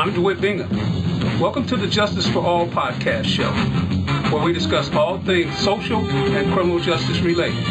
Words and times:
I'm 0.00 0.14
Dewhitt 0.14 0.40
Bingham. 0.40 0.70
Welcome 1.38 1.66
to 1.66 1.76
the 1.76 1.86
Justice 1.86 2.26
for 2.26 2.38
All 2.38 2.66
podcast 2.66 3.26
show, 3.26 3.52
where 4.34 4.42
we 4.42 4.50
discuss 4.54 4.90
all 4.94 5.18
things 5.24 5.54
social 5.58 5.98
and 5.98 6.50
criminal 6.54 6.80
justice 6.80 7.20
related, 7.20 7.62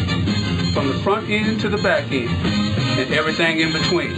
from 0.72 0.90
the 0.90 0.94
front 1.02 1.28
end 1.32 1.60
to 1.62 1.70
the 1.70 1.80
back 1.80 2.12
end, 2.12 2.30
and 2.30 3.12
everything 3.16 3.62
in 3.62 3.74
between. 3.74 4.12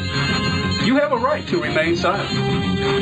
You 0.84 0.98
have 0.98 1.14
a 1.14 1.18
right 1.18 1.48
to 1.48 1.62
remain 1.62 1.96
silent, 1.96 2.28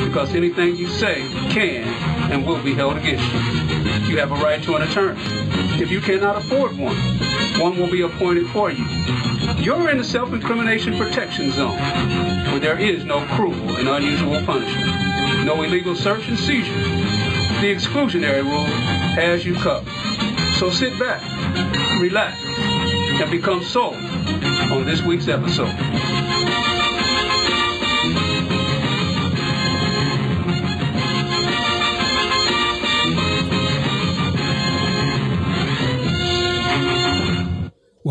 because 0.05 0.35
anything 0.35 0.75
you 0.75 0.88
say 0.88 1.27
can 1.49 1.88
and 2.31 2.45
will 2.45 2.62
be 2.62 2.76
held 2.76 2.98
against 2.98 3.26
you. 3.34 4.12
You 4.12 4.20
have 4.20 4.31
a 4.31 4.35
right 4.35 4.62
to 4.62 4.76
an 4.76 4.84
attorney. 4.84 5.20
If 5.81 5.89
you 5.89 6.02
cannot 6.02 6.35
afford 6.35 6.77
one, 6.77 6.95
one 7.59 7.80
will 7.80 7.89
be 7.89 8.02
appointed 8.02 8.45
for 8.52 8.70
you. 8.70 8.85
You're 9.59 9.90
in 9.90 9.98
the 9.98 10.04
self-incrimination 10.05 10.98
protection 10.98 11.52
zone, 11.52 11.77
where 12.52 12.59
there 12.59 12.80
is 12.80 13.04
no 13.04 13.26
cruel 13.36 13.76
and 13.76 13.90
unusual 13.90 14.41
punishment, 14.45 15.45
no 15.45 15.62
illegal 15.63 15.95
search 15.95 16.27
and 16.30 16.40
seizure. 16.40 16.73
The 17.62 17.76
exclusionary 17.76 18.41
rule 18.41 18.64
has 19.16 19.45
you 19.45 19.55
covered. 19.55 19.91
So 20.59 20.70
sit 20.70 20.98
back, 20.98 21.22
relax, 22.02 22.41
and 22.41 23.30
become 23.30 23.62
sold 23.62 23.95
on 23.95 24.86
this 24.86 25.02
week's 25.02 25.27
episode. 25.27 25.76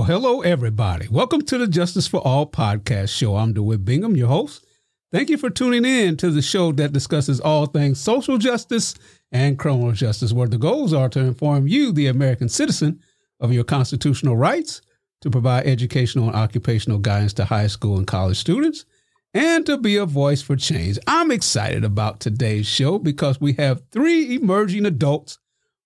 Hello, 0.08 0.40
everybody. 0.40 1.06
Welcome 1.08 1.42
to 1.42 1.58
the 1.58 1.66
Justice 1.66 2.06
for 2.06 2.26
All 2.26 2.46
podcast 2.46 3.14
show. 3.14 3.36
I'm 3.36 3.52
Dewhitt 3.52 3.84
Bingham, 3.84 4.16
your 4.16 4.28
host. 4.28 4.64
Thank 5.12 5.28
you 5.28 5.36
for 5.36 5.50
tuning 5.50 5.84
in 5.84 6.16
to 6.16 6.30
the 6.30 6.40
show 6.40 6.72
that 6.72 6.94
discusses 6.94 7.40
all 7.40 7.66
things 7.66 8.00
social 8.00 8.38
justice 8.38 8.94
and 9.32 9.58
criminal 9.58 9.92
justice, 9.92 10.32
where 10.32 10.48
the 10.48 10.56
goals 10.56 10.94
are 10.94 11.10
to 11.10 11.20
inform 11.20 11.68
you, 11.68 11.92
the 11.92 12.06
American 12.06 12.48
citizen, 12.48 13.00
of 13.38 13.52
your 13.52 13.64
constitutional 13.64 14.34
rights, 14.34 14.80
to 15.20 15.30
provide 15.30 15.66
educational 15.66 16.28
and 16.28 16.36
occupational 16.36 17.00
guidance 17.00 17.34
to 17.34 17.44
high 17.44 17.66
school 17.66 17.98
and 17.98 18.06
college 18.06 18.38
students, 18.38 18.86
and 19.34 19.66
to 19.66 19.76
be 19.76 19.98
a 19.98 20.06
voice 20.06 20.40
for 20.40 20.56
change. 20.56 20.98
I'm 21.06 21.30
excited 21.30 21.84
about 21.84 22.20
today's 22.20 22.66
show 22.66 22.98
because 22.98 23.42
we 23.42 23.52
have 23.58 23.82
three 23.90 24.36
emerging 24.36 24.86
adults 24.86 25.38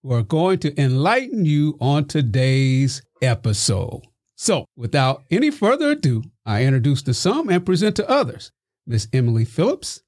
who 0.05 0.13
are 0.13 0.23
going 0.23 0.61
to 0.61 0.81
enlighten 0.81 1.45
you 1.45 1.77
on 1.81 2.05
today's 2.05 3.03
episode. 3.21 4.03
So, 4.37 4.67
without 4.77 5.25
any 5.31 5.51
further 5.51 5.91
ado, 5.91 6.23
I 6.47 6.65
introduce 6.65 7.03
to 7.03 7.15
some 7.15 7.49
and 7.49 7.65
present 7.65 7.97
to 7.97 8.09
others 8.09 8.51
Miss 8.87 9.07
Emily 9.13 9.45
Phillips, 9.45 10.03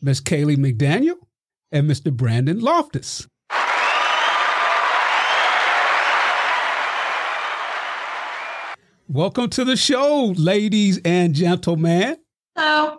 Miss 0.00 0.20
Kalei 0.20 0.56
McDaniel, 0.56 1.16
and 1.72 1.90
Mr. 1.90 2.12
Brendan 2.12 2.60
Loftus. 2.60 3.26
Welcome 9.08 9.50
to 9.50 9.64
the 9.64 9.76
show, 9.76 10.34
ladies 10.36 11.00
and 11.04 11.34
gentlemen. 11.34 12.16
Hello. 12.56 12.98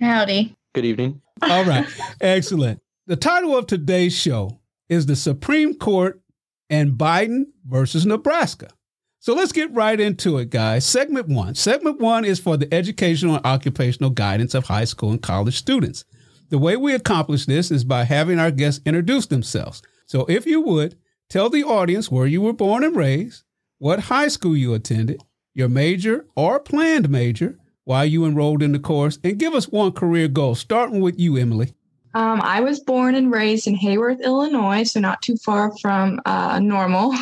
Howdy. 0.00 0.54
Good 0.74 0.84
evening. 0.84 1.22
All 1.42 1.64
right. 1.64 1.86
Excellent. 2.20 2.80
The 3.06 3.16
title 3.16 3.56
of 3.56 3.66
today's 3.66 4.14
show 4.14 4.60
is 4.88 5.06
The 5.06 5.16
Supreme 5.16 5.74
Court 5.74 6.20
and 6.68 6.92
Biden 6.92 7.44
versus 7.66 8.04
Nebraska. 8.04 8.68
So 9.22 9.34
let's 9.34 9.52
get 9.52 9.72
right 9.72 10.00
into 10.00 10.38
it, 10.38 10.50
guys. 10.50 10.84
Segment 10.84 11.28
one. 11.28 11.54
Segment 11.54 12.00
one 12.00 12.24
is 12.24 12.40
for 12.40 12.56
the 12.56 12.66
educational 12.74 13.36
and 13.36 13.46
occupational 13.46 14.10
guidance 14.10 14.52
of 14.52 14.66
high 14.66 14.82
school 14.82 15.12
and 15.12 15.22
college 15.22 15.56
students. 15.56 16.04
The 16.48 16.58
way 16.58 16.76
we 16.76 16.92
accomplish 16.92 17.46
this 17.46 17.70
is 17.70 17.84
by 17.84 18.02
having 18.02 18.40
our 18.40 18.50
guests 18.50 18.82
introduce 18.84 19.26
themselves. 19.26 19.80
So 20.06 20.26
if 20.26 20.44
you 20.44 20.60
would, 20.62 20.96
tell 21.30 21.48
the 21.48 21.62
audience 21.62 22.10
where 22.10 22.26
you 22.26 22.40
were 22.40 22.52
born 22.52 22.82
and 22.82 22.96
raised, 22.96 23.44
what 23.78 24.00
high 24.00 24.26
school 24.26 24.56
you 24.56 24.74
attended, 24.74 25.22
your 25.54 25.68
major 25.68 26.26
or 26.34 26.58
planned 26.58 27.08
major, 27.08 27.60
why 27.84 28.02
you 28.02 28.24
enrolled 28.24 28.60
in 28.60 28.72
the 28.72 28.80
course, 28.80 29.20
and 29.22 29.38
give 29.38 29.54
us 29.54 29.68
one 29.68 29.92
career 29.92 30.26
goal, 30.26 30.56
starting 30.56 31.00
with 31.00 31.16
you, 31.16 31.36
Emily. 31.36 31.74
Um, 32.14 32.40
I 32.42 32.60
was 32.60 32.80
born 32.80 33.14
and 33.14 33.32
raised 33.32 33.66
in 33.66 33.76
Heyworth, 33.76 34.20
Illinois, 34.22 34.84
so 34.84 35.00
not 35.00 35.22
too 35.22 35.36
far 35.36 35.76
from 35.78 36.20
uh, 36.26 36.58
Normal. 36.60 37.12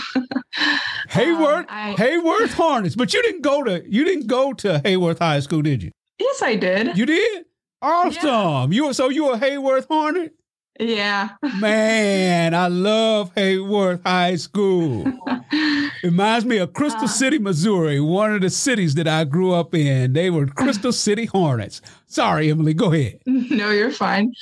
Heyworth, 1.09 1.59
um, 1.61 1.67
I, 1.69 1.95
Heyworth 1.97 2.53
Hornets, 2.53 2.95
but 2.97 3.15
you 3.15 3.23
didn't 3.23 3.43
go 3.43 3.63
to 3.63 3.85
you 3.89 4.05
didn't 4.05 4.27
go 4.27 4.53
to 4.55 4.81
Heyworth 4.85 5.19
High 5.19 5.41
School, 5.41 5.63
did 5.63 5.83
you? 5.83 5.91
Yes, 6.19 6.43
I 6.43 6.57
did. 6.57 6.97
You 6.97 7.07
did. 7.07 7.45
Awesome. 7.83 8.73
Yeah. 8.73 8.87
You 8.87 8.93
so 8.93 9.09
you 9.09 9.31
a 9.31 9.39
Heyworth 9.39 9.87
Hornet? 9.87 10.35
Yeah. 10.79 11.31
Man, 11.59 12.55
I 12.55 12.69
love 12.69 13.35
Heyworth 13.35 14.03
High 14.03 14.37
School. 14.37 15.05
it 15.27 15.93
reminds 16.03 16.47
me 16.47 16.57
of 16.57 16.73
Crystal 16.73 17.05
uh, 17.05 17.09
City, 17.09 17.39
Missouri, 17.39 18.01
one 18.01 18.35
of 18.35 18.41
the 18.41 18.49
cities 18.49 18.95
that 18.95 19.07
I 19.07 19.25
grew 19.25 19.53
up 19.53 19.75
in. 19.75 20.15
They 20.15 20.31
were 20.31 20.47
Crystal 20.47 20.93
City 20.93 21.27
Hornets. 21.27 21.83
Sorry, 22.07 22.51
Emily, 22.51 22.73
go 22.73 22.93
ahead. 22.93 23.21
No, 23.27 23.71
you're 23.71 23.93
fine. 23.93 24.33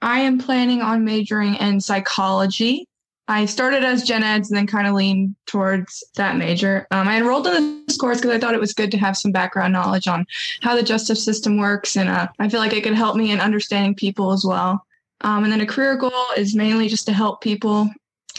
I 0.00 0.20
am 0.20 0.38
planning 0.38 0.82
on 0.82 1.04
majoring 1.04 1.54
in 1.56 1.80
psychology. 1.80 2.86
I 3.30 3.44
started 3.44 3.84
as 3.84 4.04
gen 4.04 4.22
eds 4.22 4.50
and 4.50 4.56
then 4.56 4.66
kind 4.66 4.86
of 4.86 4.94
leaned 4.94 5.36
towards 5.46 6.02
that 6.16 6.36
major. 6.36 6.86
Um, 6.90 7.08
I 7.08 7.18
enrolled 7.18 7.46
in 7.46 7.84
this 7.86 7.98
course 7.98 8.18
because 8.18 8.30
I 8.30 8.38
thought 8.38 8.54
it 8.54 8.60
was 8.60 8.72
good 8.72 8.90
to 8.92 8.98
have 8.98 9.18
some 9.18 9.32
background 9.32 9.74
knowledge 9.74 10.08
on 10.08 10.24
how 10.62 10.74
the 10.74 10.82
justice 10.82 11.22
system 11.22 11.58
works, 11.58 11.96
and 11.96 12.08
uh, 12.08 12.28
I 12.38 12.48
feel 12.48 12.60
like 12.60 12.72
it 12.72 12.84
could 12.84 12.94
help 12.94 13.16
me 13.16 13.30
in 13.30 13.40
understanding 13.40 13.94
people 13.94 14.32
as 14.32 14.44
well. 14.46 14.82
Um, 15.20 15.44
and 15.44 15.52
then 15.52 15.60
a 15.60 15.66
career 15.66 15.96
goal 15.96 16.12
is 16.36 16.54
mainly 16.54 16.88
just 16.88 17.06
to 17.06 17.12
help 17.12 17.42
people 17.42 17.90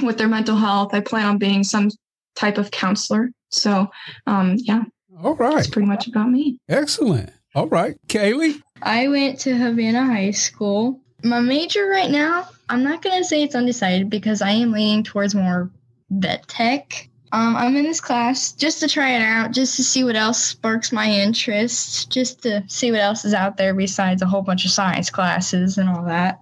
with 0.02 0.18
their 0.18 0.28
mental 0.28 0.56
health. 0.56 0.94
I 0.94 1.02
plan 1.02 1.26
on 1.26 1.38
being 1.38 1.64
some 1.64 1.92
type 2.36 2.58
of 2.58 2.72
counselor. 2.72 3.30
So, 3.50 3.90
um, 4.26 4.56
yeah. 4.58 4.84
All 5.22 5.36
right. 5.36 5.56
That's 5.56 5.68
pretty 5.68 5.88
much 5.88 6.08
about 6.08 6.30
me. 6.30 6.58
Excellent. 6.70 7.32
All 7.54 7.68
right. 7.68 7.98
Kalei? 8.08 8.62
I 8.82 9.08
went 9.10 9.40
to 9.42 9.56
Havana 9.56 10.06
High 10.06 10.32
School. 10.32 11.02
My 11.24 11.40
major 11.40 11.88
right 11.88 12.10
now, 12.10 12.50
I'm 12.70 12.84
not 12.84 13.02
going 13.02 13.18
to 13.18 13.28
say 13.28 13.44
it's 13.44 13.56
undecided 13.56 14.10
because 14.10 14.42
I 14.42 14.52
am 14.52 14.72
leaning 14.72 15.04
towards 15.04 15.36
more 15.36 15.70
vet 16.10 16.48
tech. 16.48 17.10
Um, 17.32 17.56
I'm 17.56 17.76
in 17.76 17.84
this 17.84 18.02
class 18.02 18.54
just 18.54 18.80
to 18.80 18.88
try 18.88 19.12
it 19.12 19.22
out, 19.22 19.52
just 19.52 19.76
to 19.76 19.84
see 19.84 20.04
what 20.04 20.16
else 20.16 20.44
sparks 20.44 20.92
my 20.92 21.08
interest, 21.08 22.10
just 22.10 22.42
to 22.44 22.64
see 22.68 22.92
what 22.92 23.02
else 23.02 23.24
is 23.24 23.34
out 23.34 23.58
there 23.58 23.74
besides 23.74 24.22
a 24.22 24.26
whole 24.26 24.42
bunch 24.42 24.66
of 24.66 24.72
science 24.72 25.10
classes 25.10 25.78
and 25.78 25.90
all 25.90 26.04
that. 26.06 26.40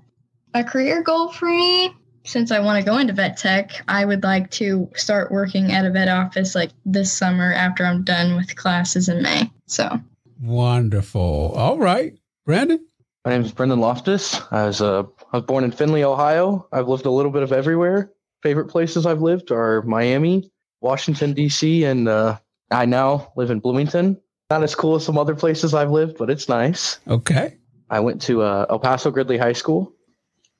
A 0.53 0.63
career 0.63 1.01
goal 1.01 1.29
for 1.29 1.49
me, 1.49 1.93
since 2.23 2.51
I 2.51 2.59
want 2.59 2.83
to 2.83 2.89
go 2.89 2.97
into 2.97 3.13
vet 3.13 3.37
tech, 3.37 3.83
I 3.89 4.05
would 4.05 4.23
like 4.23 4.49
to 4.51 4.89
start 4.95 5.31
working 5.31 5.73
at 5.73 5.85
a 5.85 5.91
vet 5.91 6.07
office 6.07 6.55
like 6.55 6.71
this 6.85 7.11
summer 7.11 7.51
after 7.51 7.85
I'm 7.85 8.03
done 8.03 8.35
with 8.35 8.55
classes 8.55 9.09
in 9.09 9.21
May. 9.21 9.51
So 9.65 9.99
wonderful. 10.41 11.53
All 11.55 11.77
right, 11.77 12.17
Brendan. 12.45 12.86
My 13.27 13.33
name 13.33 13.43
is 13.43 13.51
Brendan 13.51 13.81
Loftus. 13.81 14.39
I 14.51 14.67
was 14.67 14.81
uh, 14.81 15.03
I 15.33 15.37
was 15.37 15.43
born 15.43 15.65
in 15.65 15.71
Findlay, 15.71 16.05
Ohio. 16.05 16.65
I've 16.71 16.87
lived 16.87 17.05
a 17.05 17.11
little 17.11 17.29
bit 17.29 17.43
of 17.43 17.51
everywhere. 17.51 18.09
Favorite 18.41 18.69
places 18.69 19.05
I've 19.05 19.21
lived 19.21 19.51
are 19.51 19.81
Miami, 19.81 20.49
Washington 20.79 21.33
D.C., 21.33 21.83
and 21.83 22.07
uh, 22.07 22.37
I 22.71 22.85
now 22.85 23.33
live 23.35 23.51
in 23.51 23.59
Bloomington. 23.59 24.17
Not 24.49 24.63
as 24.63 24.75
cool 24.75 24.95
as 24.95 25.03
some 25.03 25.17
other 25.17 25.35
places 25.35 25.73
I've 25.73 25.91
lived, 25.91 26.17
but 26.17 26.29
it's 26.29 26.47
nice. 26.47 26.99
Okay. 27.09 27.57
I 27.89 27.99
went 27.99 28.21
to 28.21 28.43
uh, 28.43 28.65
El 28.69 28.79
Paso 28.79 29.11
Gridley 29.11 29.37
High 29.37 29.51
School. 29.51 29.91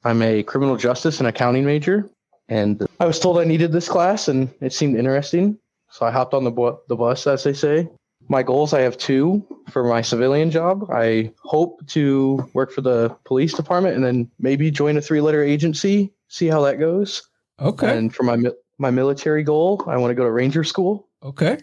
I'm 0.04 0.22
a 0.22 0.44
criminal 0.44 0.76
justice 0.76 1.20
and 1.20 1.28
accounting 1.30 1.64
major, 1.64 2.10
and 2.50 2.86
I 3.00 3.06
was 3.06 3.18
told 3.18 3.40
I 3.40 3.46
needed 3.46 3.72
this 3.72 3.88
class, 3.88 4.28
and 4.28 4.54
it 4.60 4.74
seemed 4.74 4.98
interesting, 4.98 5.58
so 5.90 6.06
I 6.06 6.12
hopped 6.12 6.34
on 6.34 6.44
the 6.44 6.52
bu- 6.52 6.76
the 6.90 6.98
bus, 6.98 7.28
as 7.28 7.46
they 7.46 7.54
say 7.54 7.88
my 8.30 8.44
goals 8.44 8.74
I 8.74 8.82
have 8.82 8.98
two 8.98 9.46
for 9.70 9.84
my 9.84 10.02
civilian 10.02 10.52
job. 10.52 10.90
I 10.92 11.32
hope 11.44 11.86
to 11.88 12.50
work 12.54 12.72
for 12.72 12.82
the 12.82 13.16
police 13.26 13.54
department 13.54 13.96
and 13.96 14.06
then 14.06 14.30
maybe 14.40 14.72
join 14.72 14.98
a 14.98 15.02
three 15.02 15.22
letter 15.22 15.44
agency, 15.44 16.14
see 16.28 16.48
how 16.48 16.62
that 16.62 16.80
goes. 16.80 17.24
Okay. 17.60 17.98
And 17.98 18.14
for 18.14 18.24
my 18.24 18.38
my 18.78 18.92
military 18.92 19.44
goal, 19.44 19.84
I 19.88 19.98
want 19.98 20.12
to 20.12 20.16
go 20.16 20.24
to 20.24 20.32
ranger 20.32 20.64
school. 20.64 21.08
Okay. 21.24 21.60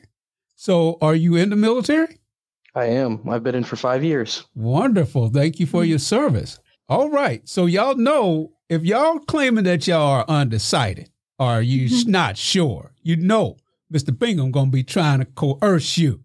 So 0.57 0.99
are 1.01 1.15
you 1.15 1.37
in 1.37 1.51
the 1.51 1.57
military? 1.57 2.19
I 2.75 2.87
am. 2.87 3.29
I've 3.29 3.45
been 3.45 3.55
in 3.55 3.63
for 3.63 3.77
5 3.77 4.03
years. 4.03 4.45
Wonderful. 4.57 5.29
Thank 5.29 5.61
you 5.61 5.67
for 5.67 5.85
your 5.85 6.01
service. 6.01 6.59
All 6.89 7.09
right. 7.09 7.49
So 7.49 7.67
y'all 7.67 7.95
know 7.95 8.53
if 8.69 8.83
y'all 8.83 9.21
claiming 9.21 9.65
that 9.65 9.87
y'all 9.87 10.01
are 10.01 10.25
undecided 10.27 11.11
or 11.39 11.61
you 11.61 11.89
mm-hmm. 11.89 12.11
not 12.11 12.37
sure, 12.37 12.93
you 13.03 13.15
know 13.17 13.59
Mr. 13.93 14.17
Bingham 14.17 14.51
going 14.51 14.67
to 14.67 14.73
be 14.73 14.83
trying 14.83 15.21
to 15.21 15.25
coerce 15.25 15.97
you 15.97 16.24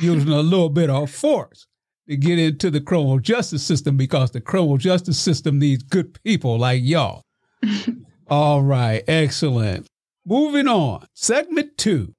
using 0.00 0.30
a 0.30 0.40
little 0.40 0.68
bit 0.68 0.90
of 0.90 1.10
force 1.10 1.66
to 2.08 2.16
get 2.16 2.38
into 2.38 2.70
the 2.70 2.80
criminal 2.80 3.18
justice 3.18 3.62
system 3.62 3.96
because 3.96 4.30
the 4.30 4.40
criminal 4.40 4.76
justice 4.76 5.18
system 5.18 5.58
needs 5.58 5.82
good 5.82 6.18
people 6.22 6.58
like 6.58 6.82
y'all. 6.82 7.22
All 8.28 8.62
right, 8.62 9.02
excellent. 9.06 9.86
Moving 10.24 10.68
on. 10.68 11.06
Segment 11.14 11.76
two 11.78 12.12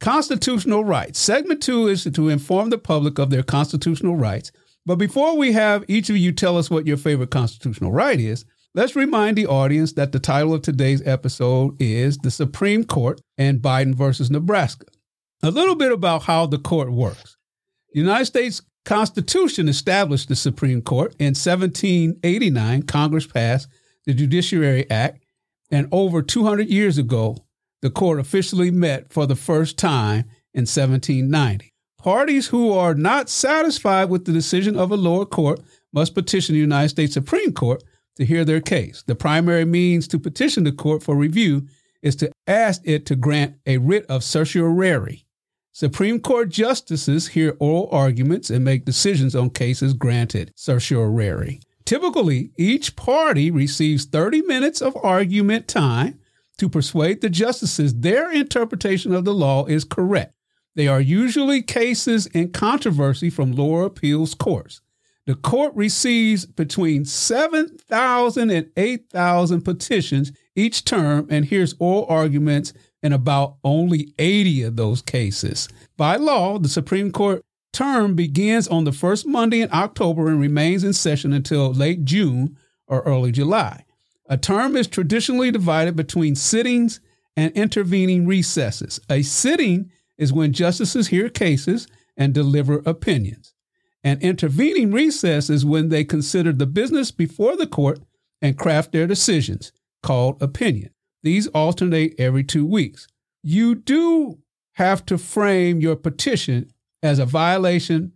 constitutional 0.00 0.84
rights. 0.84 1.18
Segment 1.18 1.62
two 1.62 1.88
is 1.88 2.04
to 2.04 2.28
inform 2.28 2.70
the 2.70 2.78
public 2.78 3.18
of 3.18 3.30
their 3.30 3.42
constitutional 3.42 4.16
rights. 4.16 4.52
But 4.86 4.96
before 4.96 5.36
we 5.36 5.52
have 5.52 5.84
each 5.88 6.10
of 6.10 6.16
you 6.16 6.32
tell 6.32 6.58
us 6.58 6.70
what 6.70 6.86
your 6.86 6.98
favorite 6.98 7.30
constitutional 7.30 7.90
right 7.90 8.20
is, 8.20 8.44
let's 8.74 8.94
remind 8.94 9.38
the 9.38 9.46
audience 9.46 9.94
that 9.94 10.12
the 10.12 10.18
title 10.18 10.52
of 10.52 10.62
today's 10.62 11.00
episode 11.06 11.80
is 11.80 12.18
The 12.18 12.30
Supreme 12.30 12.84
Court 12.84 13.20
and 13.38 13.62
Biden 13.62 13.94
versus 13.94 14.30
Nebraska. 14.30 14.86
A 15.44 15.50
little 15.50 15.74
bit 15.74 15.92
about 15.92 16.22
how 16.22 16.46
the 16.46 16.56
court 16.56 16.90
works. 16.90 17.36
The 17.92 18.00
United 18.00 18.24
States 18.24 18.62
Constitution 18.86 19.68
established 19.68 20.30
the 20.30 20.36
Supreme 20.36 20.80
Court. 20.80 21.14
In 21.18 21.34
1789, 21.34 22.84
Congress 22.84 23.26
passed 23.26 23.68
the 24.06 24.14
Judiciary 24.14 24.90
Act, 24.90 25.22
and 25.70 25.86
over 25.92 26.22
200 26.22 26.68
years 26.68 26.96
ago, 26.96 27.44
the 27.82 27.90
court 27.90 28.20
officially 28.20 28.70
met 28.70 29.12
for 29.12 29.26
the 29.26 29.36
first 29.36 29.76
time 29.76 30.24
in 30.54 30.62
1790. 30.62 31.74
Parties 31.98 32.46
who 32.46 32.72
are 32.72 32.94
not 32.94 33.28
satisfied 33.28 34.08
with 34.08 34.24
the 34.24 34.32
decision 34.32 34.78
of 34.78 34.90
a 34.90 34.96
lower 34.96 35.26
court 35.26 35.60
must 35.92 36.14
petition 36.14 36.54
the 36.54 36.58
United 36.58 36.88
States 36.88 37.12
Supreme 37.12 37.52
Court 37.52 37.84
to 38.16 38.24
hear 38.24 38.46
their 38.46 38.62
case. 38.62 39.04
The 39.06 39.14
primary 39.14 39.66
means 39.66 40.08
to 40.08 40.18
petition 40.18 40.64
the 40.64 40.72
court 40.72 41.02
for 41.02 41.14
review 41.14 41.66
is 42.02 42.16
to 42.16 42.32
ask 42.46 42.80
it 42.84 43.04
to 43.06 43.14
grant 43.14 43.56
a 43.66 43.76
writ 43.76 44.06
of 44.08 44.24
certiorari. 44.24 45.23
Supreme 45.76 46.20
Court 46.20 46.50
justices 46.50 47.26
hear 47.26 47.56
oral 47.58 47.88
arguments 47.90 48.48
and 48.48 48.64
make 48.64 48.84
decisions 48.84 49.34
on 49.34 49.50
cases 49.50 49.92
granted 49.92 50.52
certiorari. 50.54 51.58
Typically, 51.84 52.52
each 52.56 52.94
party 52.94 53.50
receives 53.50 54.04
30 54.04 54.42
minutes 54.42 54.80
of 54.80 54.96
argument 55.02 55.66
time 55.66 56.20
to 56.58 56.68
persuade 56.68 57.22
the 57.22 57.28
justices 57.28 57.92
their 57.92 58.30
interpretation 58.30 59.12
of 59.12 59.24
the 59.24 59.34
law 59.34 59.66
is 59.66 59.82
correct. 59.82 60.36
They 60.76 60.86
are 60.86 61.00
usually 61.00 61.60
cases 61.60 62.26
in 62.26 62.52
controversy 62.52 63.28
from 63.28 63.50
lower 63.50 63.84
appeals 63.84 64.34
courts. 64.34 64.80
The 65.26 65.34
court 65.34 65.74
receives 65.74 66.46
between 66.46 67.04
7,000 67.04 68.50
and 68.50 68.70
8,000 68.76 69.62
petitions 69.62 70.30
each 70.54 70.84
term 70.84 71.26
and 71.30 71.44
hears 71.44 71.74
oral 71.80 72.06
arguments 72.08 72.74
in 73.04 73.12
about 73.12 73.56
only 73.62 74.14
80 74.18 74.62
of 74.62 74.76
those 74.76 75.02
cases. 75.02 75.68
By 75.98 76.16
law, 76.16 76.58
the 76.58 76.70
Supreme 76.70 77.12
Court 77.12 77.44
term 77.72 78.14
begins 78.14 78.66
on 78.66 78.84
the 78.84 78.92
first 78.92 79.26
Monday 79.26 79.60
in 79.60 79.68
October 79.72 80.28
and 80.28 80.40
remains 80.40 80.82
in 80.82 80.94
session 80.94 81.34
until 81.34 81.72
late 81.72 82.04
June 82.06 82.56
or 82.86 83.02
early 83.02 83.30
July. 83.30 83.84
A 84.26 84.38
term 84.38 84.74
is 84.74 84.86
traditionally 84.86 85.50
divided 85.50 85.96
between 85.96 86.34
sittings 86.34 87.00
and 87.36 87.52
intervening 87.52 88.26
recesses. 88.26 88.98
A 89.10 89.20
sitting 89.20 89.90
is 90.16 90.32
when 90.32 90.54
justices 90.54 91.08
hear 91.08 91.28
cases 91.28 91.86
and 92.16 92.32
deliver 92.32 92.82
opinions. 92.86 93.52
An 94.02 94.18
intervening 94.20 94.92
recess 94.92 95.50
is 95.50 95.66
when 95.66 95.90
they 95.90 96.04
consider 96.04 96.52
the 96.52 96.66
business 96.66 97.10
before 97.10 97.54
the 97.56 97.66
court 97.66 97.98
and 98.40 98.56
craft 98.56 98.92
their 98.92 99.06
decisions, 99.06 99.72
called 100.02 100.40
opinion. 100.42 100.93
These 101.24 101.48
alternate 101.48 102.14
every 102.18 102.44
two 102.44 102.66
weeks. 102.66 103.08
You 103.42 103.74
do 103.74 104.38
have 104.74 105.04
to 105.06 105.18
frame 105.18 105.80
your 105.80 105.96
petition 105.96 106.70
as 107.02 107.18
a 107.18 107.26
violation 107.26 108.12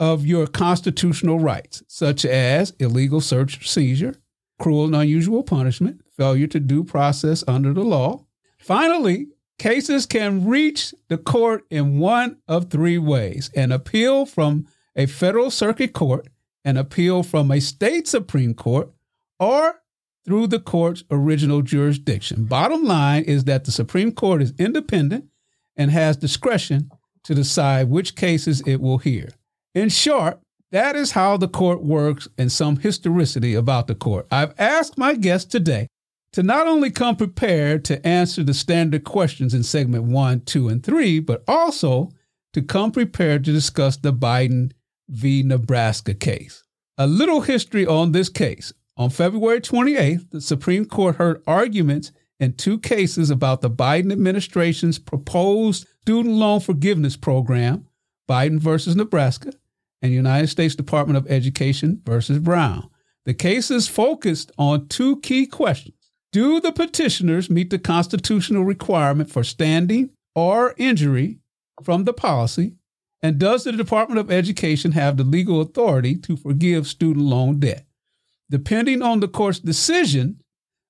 of 0.00 0.24
your 0.24 0.46
constitutional 0.46 1.38
rights, 1.38 1.82
such 1.86 2.24
as 2.24 2.72
illegal 2.78 3.20
search 3.20 3.60
or 3.60 3.64
seizure, 3.64 4.14
cruel 4.58 4.86
and 4.86 4.96
unusual 4.96 5.42
punishment, 5.42 6.00
failure 6.16 6.46
to 6.46 6.58
due 6.58 6.82
process 6.82 7.44
under 7.46 7.74
the 7.74 7.84
law. 7.84 8.24
Finally, 8.58 9.28
cases 9.58 10.06
can 10.06 10.46
reach 10.46 10.94
the 11.08 11.18
court 11.18 11.64
in 11.68 11.98
one 11.98 12.38
of 12.48 12.70
three 12.70 12.98
ways 12.98 13.50
an 13.54 13.70
appeal 13.70 14.24
from 14.24 14.66
a 14.96 15.04
federal 15.04 15.50
circuit 15.50 15.92
court, 15.92 16.26
an 16.64 16.78
appeal 16.78 17.22
from 17.22 17.50
a 17.50 17.60
state 17.60 18.08
Supreme 18.08 18.54
Court, 18.54 18.90
or 19.38 19.82
through 20.24 20.46
the 20.46 20.60
court's 20.60 21.04
original 21.10 21.62
jurisdiction. 21.62 22.44
Bottom 22.44 22.84
line 22.84 23.24
is 23.24 23.44
that 23.44 23.64
the 23.64 23.72
Supreme 23.72 24.12
Court 24.12 24.42
is 24.42 24.52
independent 24.58 25.26
and 25.76 25.90
has 25.90 26.16
discretion 26.16 26.90
to 27.24 27.34
decide 27.34 27.88
which 27.88 28.16
cases 28.16 28.62
it 28.66 28.80
will 28.80 28.98
hear. 28.98 29.30
In 29.74 29.88
short, 29.88 30.40
that 30.72 30.94
is 30.94 31.12
how 31.12 31.36
the 31.36 31.48
court 31.48 31.82
works 31.82 32.28
and 32.38 32.50
some 32.50 32.76
historicity 32.76 33.54
about 33.54 33.86
the 33.86 33.94
court. 33.94 34.26
I've 34.30 34.54
asked 34.58 34.98
my 34.98 35.14
guests 35.14 35.50
today 35.50 35.88
to 36.32 36.42
not 36.42 36.68
only 36.68 36.90
come 36.90 37.16
prepared 37.16 37.84
to 37.86 38.06
answer 38.06 38.44
the 38.44 38.54
standard 38.54 39.04
questions 39.04 39.52
in 39.52 39.62
segment 39.62 40.04
one, 40.04 40.40
two, 40.40 40.68
and 40.68 40.82
three, 40.82 41.18
but 41.18 41.42
also 41.48 42.10
to 42.52 42.62
come 42.62 42.92
prepared 42.92 43.44
to 43.44 43.52
discuss 43.52 43.96
the 43.96 44.12
Biden 44.12 44.72
v. 45.08 45.42
Nebraska 45.42 46.14
case. 46.14 46.62
A 46.98 47.06
little 47.06 47.40
history 47.40 47.86
on 47.86 48.12
this 48.12 48.28
case. 48.28 48.72
On 49.00 49.08
February 49.08 49.62
28th, 49.62 50.28
the 50.28 50.42
Supreme 50.42 50.84
Court 50.84 51.16
heard 51.16 51.42
arguments 51.46 52.12
in 52.38 52.52
two 52.52 52.78
cases 52.78 53.30
about 53.30 53.62
the 53.62 53.70
Biden 53.70 54.12
administration's 54.12 54.98
proposed 54.98 55.88
student 56.02 56.34
loan 56.34 56.60
forgiveness 56.60 57.16
program, 57.16 57.86
Biden 58.28 58.58
versus 58.58 58.94
Nebraska, 58.94 59.54
and 60.02 60.12
United 60.12 60.48
States 60.48 60.74
Department 60.74 61.16
of 61.16 61.26
Education 61.32 62.02
versus 62.04 62.40
Brown. 62.40 62.90
The 63.24 63.32
cases 63.32 63.88
focused 63.88 64.52
on 64.58 64.88
two 64.88 65.18
key 65.20 65.46
questions. 65.46 66.12
Do 66.30 66.60
the 66.60 66.70
petitioners 66.70 67.48
meet 67.48 67.70
the 67.70 67.78
constitutional 67.78 68.64
requirement 68.64 69.30
for 69.30 69.42
standing 69.42 70.10
or 70.34 70.74
injury 70.76 71.38
from 71.82 72.04
the 72.04 72.12
policy? 72.12 72.74
And 73.22 73.38
does 73.38 73.64
the 73.64 73.72
Department 73.72 74.20
of 74.20 74.30
Education 74.30 74.92
have 74.92 75.16
the 75.16 75.24
legal 75.24 75.62
authority 75.62 76.16
to 76.16 76.36
forgive 76.36 76.86
student 76.86 77.24
loan 77.24 77.60
debt? 77.60 77.86
Depending 78.50 79.00
on 79.00 79.20
the 79.20 79.28
court's 79.28 79.60
decision, 79.60 80.42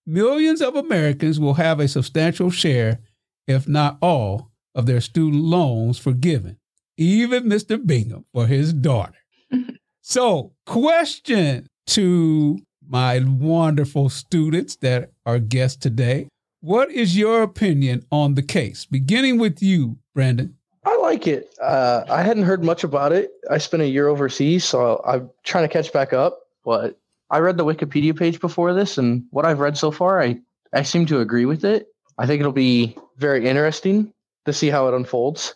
millions 0.07 0.63
of 0.63 0.75
Americans 0.75 1.39
will 1.39 1.55
have 1.55 1.79
a 1.79 1.89
substantial 1.89 2.51
share, 2.51 3.01
if 3.47 3.69
not 3.69 3.99
all, 4.01 4.51
of 4.75 4.87
their 4.87 5.01
student 5.01 5.43
loans 5.43 5.99
forgiven, 5.99 6.59
even 6.97 7.45
Mr. 7.45 7.85
Bingham 7.85 8.25
for 8.33 8.47
his 8.47 8.73
daughter. 8.73 9.19
so, 10.01 10.53
question 10.65 11.67
to 11.89 12.59
my 12.89 13.21
wonderful 13.21 14.09
students 14.09 14.77
that 14.77 15.13
are 15.27 15.39
guests 15.39 15.77
today. 15.77 16.29
What 16.61 16.91
is 16.91 17.17
your 17.17 17.43
opinion 17.43 18.05
on 18.11 18.35
the 18.35 18.43
case? 18.43 18.87
Beginning 18.87 19.39
with 19.39 19.63
you, 19.63 19.99
Brendan. 20.15 20.57
I 20.85 20.97
like 20.97 21.27
it. 21.27 21.55
Uh, 21.61 22.05
I 22.09 22.23
hadn't 22.23 22.45
heard 22.45 22.65
much 22.65 22.85
about 22.85 23.13
it. 23.13 23.31
I 23.51 23.59
spent 23.59 23.83
a 23.83 23.89
year 23.89 24.09
overseas, 24.09 24.65
so 24.65 25.03
I'm 25.07 25.31
trying 25.45 25.65
to 25.65 25.73
catch 25.73 25.93
back 25.93 26.13
up. 26.13 26.39
But 26.65 27.00
I 27.31 27.39
read 27.39 27.57
the 27.57 27.65
Wikipedia 27.65 28.17
page 28.17 28.41
before 28.41 28.75
this, 28.75 28.99
and 28.99 29.25
what 29.31 29.47
I've 29.47 29.61
read 29.61 29.77
so 29.77 29.91
far, 29.91 30.21
I, 30.21 30.39
I 30.73 30.83
seem 30.83 31.07
to 31.07 31.21
agree 31.21 31.47
with 31.47 31.65
it. 31.65 31.87
I 32.19 32.27
think 32.27 32.41
it'll 32.41 32.53
be 32.53 32.97
very 33.19 33.47
interesting 33.47 34.13
to 34.47 34.53
see 34.53 34.69
how 34.69 34.89
it 34.89 34.95
unfolds. 34.95 35.55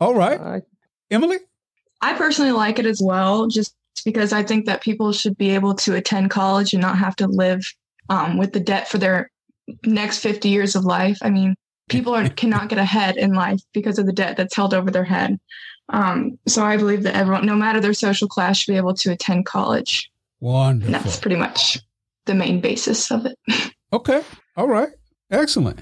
All 0.00 0.14
right. 0.14 0.40
Uh, 0.40 0.60
Emily? 1.10 1.38
I 2.00 2.14
personally 2.14 2.52
like 2.52 2.78
it 2.78 2.86
as 2.86 3.02
well, 3.02 3.48
just 3.48 3.74
because 4.04 4.32
I 4.32 4.42
think 4.42 4.66
that 4.66 4.80
people 4.80 5.12
should 5.12 5.36
be 5.36 5.50
able 5.50 5.74
to 5.74 5.94
attend 5.94 6.30
college 6.30 6.72
and 6.72 6.80
not 6.80 6.98
have 6.98 7.16
to 7.16 7.26
live 7.26 7.62
um, 8.08 8.38
with 8.38 8.52
the 8.52 8.60
debt 8.60 8.88
for 8.88 8.98
their 8.98 9.30
next 9.84 10.18
50 10.18 10.48
years 10.48 10.74
of 10.74 10.84
life. 10.84 11.18
I 11.22 11.30
mean, 11.30 11.54
people 11.88 12.14
are, 12.14 12.28
cannot 12.42 12.68
get 12.68 12.78
ahead 12.78 13.16
in 13.16 13.34
life 13.34 13.60
because 13.74 13.98
of 13.98 14.06
the 14.06 14.12
debt 14.12 14.36
that's 14.36 14.56
held 14.56 14.72
over 14.72 14.90
their 14.90 15.04
head. 15.04 15.38
Um, 15.90 16.38
so 16.46 16.64
I 16.64 16.76
believe 16.76 17.02
that 17.02 17.16
everyone, 17.16 17.44
no 17.44 17.56
matter 17.56 17.80
their 17.80 17.94
social 17.94 18.28
class, 18.28 18.58
should 18.58 18.72
be 18.72 18.76
able 18.76 18.94
to 18.94 19.12
attend 19.12 19.46
college. 19.46 20.10
Wonderful. 20.40 20.94
And 20.94 21.04
that's 21.04 21.18
pretty 21.18 21.36
much 21.36 21.78
the 22.26 22.34
main 22.34 22.60
basis 22.60 23.10
of 23.10 23.26
it. 23.26 23.72
okay. 23.92 24.22
All 24.56 24.68
right. 24.68 24.90
Excellent. 25.30 25.80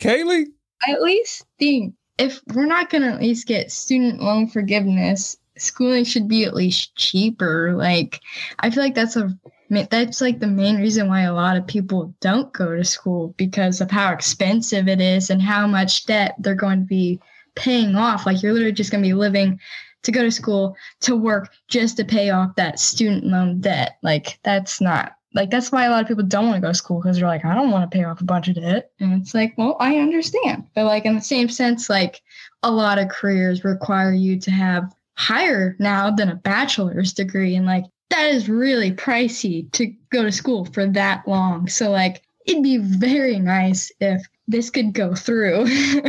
Kalei? 0.00 0.46
I 0.86 0.92
at 0.92 1.02
least 1.02 1.44
think 1.58 1.94
if 2.18 2.40
we're 2.54 2.66
not 2.66 2.90
going 2.90 3.02
to 3.02 3.08
at 3.08 3.20
least 3.20 3.46
get 3.46 3.70
student 3.70 4.20
loan 4.20 4.48
forgiveness, 4.48 5.36
schooling 5.56 6.04
should 6.04 6.28
be 6.28 6.44
at 6.44 6.54
least 6.54 6.94
cheaper. 6.96 7.74
Like, 7.74 8.20
I 8.58 8.70
feel 8.70 8.82
like 8.82 8.94
that's 8.94 9.16
a 9.16 9.36
that's 9.70 10.20
like 10.20 10.38
the 10.38 10.46
main 10.46 10.76
reason 10.76 11.08
why 11.08 11.22
a 11.22 11.32
lot 11.32 11.56
of 11.56 11.66
people 11.66 12.14
don't 12.20 12.52
go 12.52 12.76
to 12.76 12.84
school 12.84 13.34
because 13.38 13.80
of 13.80 13.90
how 13.90 14.12
expensive 14.12 14.86
it 14.86 15.00
is 15.00 15.30
and 15.30 15.40
how 15.40 15.66
much 15.66 16.04
debt 16.04 16.34
they're 16.38 16.54
going 16.54 16.80
to 16.80 16.86
be 16.86 17.18
paying 17.54 17.96
off. 17.96 18.26
Like, 18.26 18.42
you're 18.42 18.52
literally 18.52 18.72
just 18.72 18.90
going 18.90 19.02
to 19.02 19.08
be 19.08 19.14
living 19.14 19.58
to 20.02 20.12
go 20.12 20.22
to 20.22 20.30
school 20.30 20.76
to 21.00 21.16
work 21.16 21.52
just 21.68 21.96
to 21.96 22.04
pay 22.04 22.30
off 22.30 22.56
that 22.56 22.78
student 22.78 23.24
loan 23.24 23.60
debt. 23.60 23.98
Like, 24.02 24.38
that's 24.42 24.80
not 24.80 25.16
like 25.34 25.50
that's 25.50 25.72
why 25.72 25.84
a 25.84 25.90
lot 25.90 26.02
of 26.02 26.08
people 26.08 26.24
don't 26.24 26.46
want 26.46 26.56
to 26.56 26.60
go 26.60 26.68
to 26.68 26.74
school 26.74 27.00
because 27.00 27.16
they're 27.16 27.28
like, 27.28 27.44
I 27.44 27.54
don't 27.54 27.70
want 27.70 27.90
to 27.90 27.96
pay 27.96 28.04
off 28.04 28.20
a 28.20 28.24
bunch 28.24 28.48
of 28.48 28.56
debt. 28.56 28.90
And 29.00 29.20
it's 29.20 29.34
like, 29.34 29.54
well, 29.56 29.76
I 29.80 29.96
understand. 29.96 30.64
But 30.74 30.84
like 30.84 31.06
in 31.06 31.14
the 31.14 31.20
same 31.20 31.48
sense, 31.48 31.88
like 31.88 32.20
a 32.62 32.70
lot 32.70 32.98
of 32.98 33.08
careers 33.08 33.64
require 33.64 34.12
you 34.12 34.38
to 34.40 34.50
have 34.50 34.94
higher 35.16 35.76
now 35.78 36.10
than 36.10 36.28
a 36.28 36.34
bachelor's 36.34 37.12
degree. 37.12 37.56
And 37.56 37.66
like 37.66 37.84
that 38.10 38.26
is 38.26 38.48
really 38.48 38.92
pricey 38.92 39.70
to 39.72 39.86
go 40.10 40.22
to 40.22 40.32
school 40.32 40.66
for 40.66 40.86
that 40.86 41.26
long. 41.26 41.68
So 41.68 41.90
like 41.90 42.22
it'd 42.46 42.62
be 42.62 42.78
very 42.78 43.38
nice 43.38 43.90
if 44.00 44.22
this 44.48 44.70
could 44.70 44.92
go 44.92 45.14
through 45.14 45.66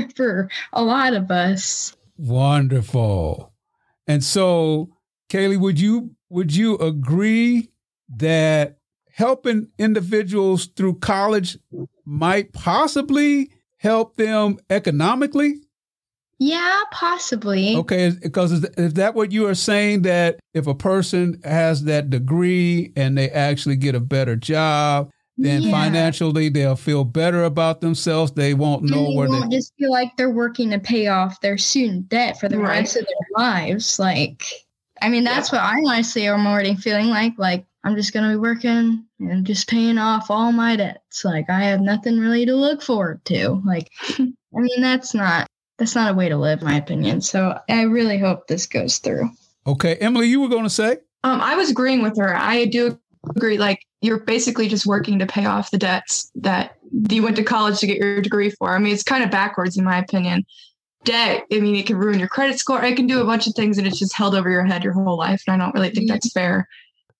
for 0.15 0.49
a 0.73 0.83
lot 0.83 1.13
of 1.13 1.31
us. 1.31 1.95
Wonderful. 2.17 3.52
And 4.07 4.23
so, 4.23 4.89
Kalei, 5.29 5.59
would 5.59 5.79
you 5.79 6.15
would 6.29 6.55
you 6.55 6.77
agree 6.77 7.69
that 8.17 8.77
helping 9.11 9.69
individuals 9.77 10.67
through 10.75 10.99
college 10.99 11.57
might 12.05 12.51
possibly 12.53 13.51
help 13.77 14.15
them 14.15 14.57
economically? 14.69 15.55
Yeah, 16.39 16.81
possibly. 16.91 17.75
Okay, 17.77 18.11
because 18.21 18.51
is, 18.51 18.63
is 18.77 18.93
that 18.95 19.15
what 19.15 19.31
you 19.31 19.47
are 19.47 19.55
saying 19.55 20.01
that 20.01 20.39
if 20.53 20.67
a 20.67 20.75
person 20.75 21.39
has 21.43 21.83
that 21.83 22.09
degree 22.09 22.91
and 22.95 23.17
they 23.17 23.29
actually 23.29 23.75
get 23.75 23.95
a 23.95 23.99
better 23.99 24.35
job, 24.35 25.11
then 25.37 25.63
Yeah. 25.63 25.71
financially 25.71 26.49
they'll 26.49 26.75
feel 26.75 27.03
better 27.03 27.43
about 27.43 27.81
themselves. 27.81 28.31
They 28.31 28.53
won't 28.53 28.83
know 28.83 29.05
and 29.05 29.13
they 29.13 29.17
where 29.17 29.29
won't 29.29 29.49
they. 29.49 29.57
just 29.57 29.73
feel 29.79 29.91
like 29.91 30.15
they're 30.17 30.29
working 30.29 30.69
to 30.71 30.79
pay 30.79 31.07
off 31.07 31.41
their 31.41 31.57
student 31.57 32.09
debt 32.09 32.39
for 32.39 32.47
the 32.49 32.57
Right. 32.59 32.79
rest 32.79 32.95
of 32.97 33.05
their 33.05 33.43
lives. 33.43 33.97
Like, 33.99 34.43
I 35.01 35.09
mean, 35.09 35.23
that's 35.23 35.51
what 35.51 35.61
I 35.61 35.75
honestly 35.85 36.27
am 36.27 36.45
already 36.47 36.75
feeling 36.75 37.07
like. 37.07 37.33
Like, 37.37 37.65
I'm 37.83 37.95
just 37.95 38.13
going 38.13 38.23
to 38.25 38.29
be 38.31 38.39
working 38.39 39.03
and 39.19 39.45
just 39.45 39.67
paying 39.67 39.97
off 39.97 40.31
all 40.31 40.51
my 40.51 40.75
debts. 40.75 41.25
Like, 41.25 41.49
I 41.49 41.63
have 41.63 41.81
nothing 41.81 42.19
really 42.19 42.45
to 42.45 42.55
look 42.55 42.81
forward 42.81 43.25
to. 43.25 43.61
Like, 43.65 43.91
I 44.19 44.59
mean, 44.59 44.81
that's 44.81 45.13
not 45.13 45.47
that's 45.79 45.95
not 45.95 46.11
a 46.11 46.13
way 46.15 46.29
to 46.29 46.37
live, 46.37 46.59
in 46.61 46.65
my 46.67 46.77
opinion. 46.77 47.19
So 47.21 47.59
I 47.67 47.81
really 47.81 48.19
hope 48.19 48.47
this 48.47 48.67
goes 48.67 48.99
through. 48.99 49.31
Okay, 49.65 49.95
Emily, 49.95 50.27
you 50.27 50.39
were 50.39 50.47
going 50.47 50.63
to 50.63 50.69
say. 50.69 50.97
Um, 51.25 51.41
I 51.41 51.55
was 51.55 51.71
agreeing 51.71 52.03
with 52.03 52.17
her. 52.17 52.33
I 52.35 52.65
do 52.65 52.99
agree. 53.29 53.57
Like 53.57 53.79
you're 54.01 54.19
basically 54.19 54.67
just 54.67 54.85
working 54.85 55.19
to 55.19 55.25
pay 55.25 55.45
off 55.45 55.71
the 55.71 55.77
debts 55.77 56.31
that 56.35 56.77
you 57.09 57.23
went 57.23 57.35
to 57.37 57.43
college 57.43 57.79
to 57.79 57.87
get 57.87 57.97
your 57.97 58.21
degree 58.21 58.49
for. 58.51 58.75
I 58.75 58.79
mean, 58.79 58.93
it's 58.93 59.03
kind 59.03 59.23
of 59.23 59.31
backwards 59.31 59.77
in 59.77 59.83
my 59.83 59.97
opinion. 59.97 60.45
Debt. 61.03 61.45
I 61.51 61.59
mean, 61.59 61.75
it 61.75 61.85
can 61.85 61.97
ruin 61.97 62.19
your 62.19 62.29
credit 62.29 62.59
score. 62.59 62.83
It 62.83 62.95
can 62.95 63.07
do 63.07 63.19
a 63.19 63.25
bunch 63.25 63.45
of 63.45 63.53
things, 63.55 63.77
and 63.77 63.85
it's 63.85 63.99
just 63.99 64.13
held 64.13 64.35
over 64.35 64.49
your 64.49 64.63
head 64.63 64.85
your 64.85 64.93
whole 64.93 65.17
life. 65.17 65.43
And 65.47 65.61
I 65.61 65.65
don't 65.65 65.75
really 65.75 65.89
think 65.89 66.09
that's 66.09 66.31
fair. 66.31 66.67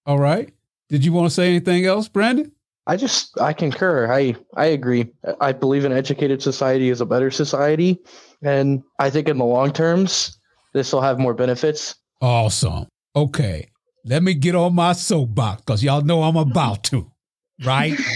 All 0.05 0.19
right. 0.19 0.49
Did 0.87 1.03
you 1.03 1.11
want 1.11 1.25
to 1.27 1.33
say 1.33 1.49
anything 1.49 1.85
else, 1.85 2.07
Brendan? 2.07 2.53
I 2.87 2.97
just 2.97 3.39
I 3.39 3.53
concur. 3.53 4.11
I 4.11 4.35
I 4.55 4.65
agree. 4.67 5.07
I 5.39 5.51
believe 5.51 5.85
an 5.85 5.91
educated 5.91 6.41
society 6.41 6.89
is 6.89 7.01
a 7.01 7.05
better 7.05 7.31
society, 7.31 7.99
and 8.41 8.83
I 8.99 9.09
think 9.09 9.27
in 9.27 9.37
the 9.37 9.45
long 9.45 9.71
terms 9.71 10.37
this 10.73 10.91
will 10.91 11.01
have 11.01 11.19
more 11.19 11.33
benefits. 11.33 11.95
Awesome. 12.21 12.87
Okay. 13.15 13.69
Let 14.05 14.23
me 14.23 14.33
get 14.33 14.55
on 14.55 14.75
my 14.75 14.93
soapbox 14.93 15.61
because 15.61 15.83
y'all 15.83 16.01
know 16.01 16.23
I'm 16.23 16.35
about 16.35 16.83
to, 16.85 17.11
right? 17.65 17.97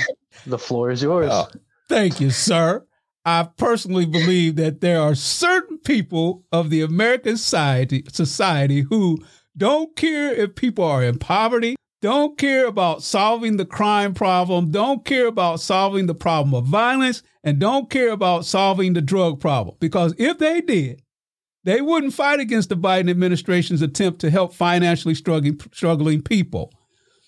The 0.45 0.59
floor 0.59 0.91
is 0.91 1.01
yours. 1.01 1.29
Oh. 1.29 1.47
Thank 1.89 2.21
you, 2.21 2.29
sir. 2.29 2.85
I 3.25 3.49
personally 3.57 4.05
believe 4.05 4.55
that 4.55 4.79
there 4.79 5.01
are 5.01 5.15
certain 5.15 5.77
people 5.79 6.45
of 6.53 6.69
the 6.69 6.81
American 6.81 7.35
society, 7.35 8.05
society 8.07 8.81
who 8.81 9.17
don't 9.57 9.93
care 9.97 10.33
if 10.33 10.55
people 10.55 10.85
are 10.85 11.03
in 11.03 11.19
poverty, 11.19 11.75
don't 12.01 12.37
care 12.37 12.67
about 12.67 13.03
solving 13.03 13.57
the 13.57 13.65
crime 13.65 14.13
problem, 14.13 14.71
don't 14.71 15.03
care 15.03 15.27
about 15.27 15.59
solving 15.59 16.05
the 16.05 16.15
problem 16.15 16.53
of 16.53 16.65
violence, 16.65 17.23
and 17.43 17.59
don't 17.59 17.89
care 17.89 18.11
about 18.11 18.45
solving 18.45 18.93
the 18.93 19.01
drug 19.01 19.41
problem. 19.41 19.75
Because 19.79 20.13
if 20.17 20.37
they 20.37 20.61
did, 20.61 21.01
they 21.67 21.81
wouldn't 21.81 22.13
fight 22.13 22.39
against 22.39 22.69
the 22.69 22.77
Biden 22.77 23.09
administration's 23.09 23.81
attempt 23.81 24.21
to 24.21 24.29
help 24.29 24.53
financially 24.53 25.13
struggling, 25.13 25.59
struggling 25.73 26.21
people. 26.21 26.71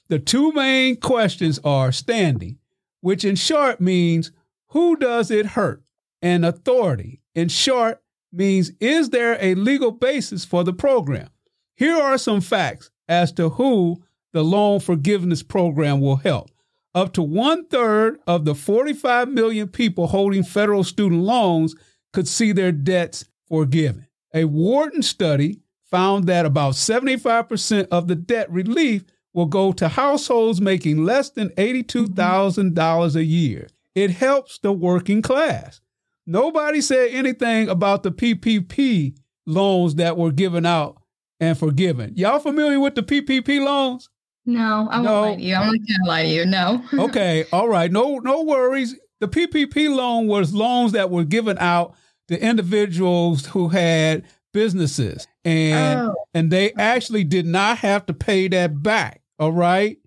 The 0.08 0.18
two 0.18 0.54
main 0.54 0.96
questions 0.96 1.60
are 1.66 1.92
standing, 1.92 2.58
which 3.02 3.26
in 3.26 3.36
short 3.36 3.82
means 3.82 4.32
who 4.68 4.96
does 4.96 5.30
it 5.30 5.46
hurt? 5.46 5.84
And 6.22 6.46
authority, 6.46 7.22
in 7.36 7.50
short, 7.50 8.02
means 8.32 8.72
is 8.80 9.10
there 9.10 9.38
a 9.42 9.56
legal 9.56 9.92
basis 9.92 10.46
for 10.46 10.64
the 10.64 10.72
program? 10.72 11.28
Here 11.76 11.98
are 11.98 12.18
some 12.18 12.40
facts 12.40 12.92
as 13.10 13.34
to 13.34 13.50
who 13.50 14.06
the 14.32 14.46
loan 14.46 14.80
forgiveness 14.80 15.44
program 15.44 16.00
will 16.00 16.16
help. 16.16 16.50
Up 16.96 17.12
to 17.16 17.22
one 17.22 17.68
third 17.68 18.20
of 18.26 18.46
the 18.46 18.56
45 18.56 19.28
million 19.28 19.68
people 19.68 20.08
holding 20.08 20.44
federal 20.44 20.86
student 20.86 21.24
loans 21.24 21.76
could 22.14 22.28
see 22.28 22.54
their 22.54 22.72
debts 22.72 23.26
forgiven. 23.50 24.06
A 24.34 24.46
Wharton 24.46 25.02
study 25.02 25.62
found 25.90 26.26
that 26.26 26.46
about 26.46 26.74
75% 26.74 27.88
of 27.92 28.08
the 28.08 28.16
debt 28.16 28.52
relief 28.52 29.04
will 29.34 29.48
go 29.48 29.72
to 29.74 29.88
households 29.88 30.62
making 30.62 31.04
less 31.04 31.30
than 31.30 31.50
$82,000 31.50 33.16
a 33.16 33.24
year. 33.24 33.68
It 33.96 34.12
helps 34.12 34.60
the 34.60 34.72
working 34.72 35.22
class. 35.22 35.82
Nobody 36.26 36.82
said 36.82 37.10
anything 37.12 37.70
about 37.70 38.04
the 38.04 38.12
PPP 38.12 39.18
loans 39.48 39.96
that 39.96 40.16
were 40.16 40.32
given 40.32 40.66
out 40.66 41.02
and 41.40 41.58
forgiven. 41.58 42.14
Y'all 42.16 42.40
familiar 42.40 42.80
with 42.80 42.96
the 42.96 43.02
PPP 43.02 43.64
loans? 43.64 44.10
No, 44.46 44.88
I 44.92 45.02
won't 45.02 45.06
lie 45.06 45.36
to 45.36 45.42
you. 45.42 45.56
I'm 45.56 45.68
not 45.68 45.78
gonna 45.88 46.08
lie 46.08 46.24
to 46.24 46.30
you. 46.30 46.46
No. 46.46 46.84
Okay, 46.94 47.46
all 47.52 47.68
right. 47.68 47.92
No 47.92 48.20
no 48.20 48.44
worries. 48.44 48.96
The 49.20 49.28
PPP 49.28 49.94
loan 49.94 50.28
was 50.28 50.54
loans 50.54 50.94
that 50.94 51.10
were 51.12 51.26
given 51.26 51.58
out 51.60 51.96
to 52.30 52.42
individuals 52.42 53.46
who 53.48 53.68
had 53.70 54.24
businesses 54.54 55.28
and 55.46 56.00
Oh. 56.00 56.16
and 56.34 56.52
they 56.52 56.72
actually 56.74 57.24
did 57.24 57.46
not 57.46 57.80
have 57.80 58.06
to 58.08 58.14
pay 58.14 58.48
that 58.48 58.82
back, 58.82 59.22
all 59.38 59.52
right? 59.52 59.98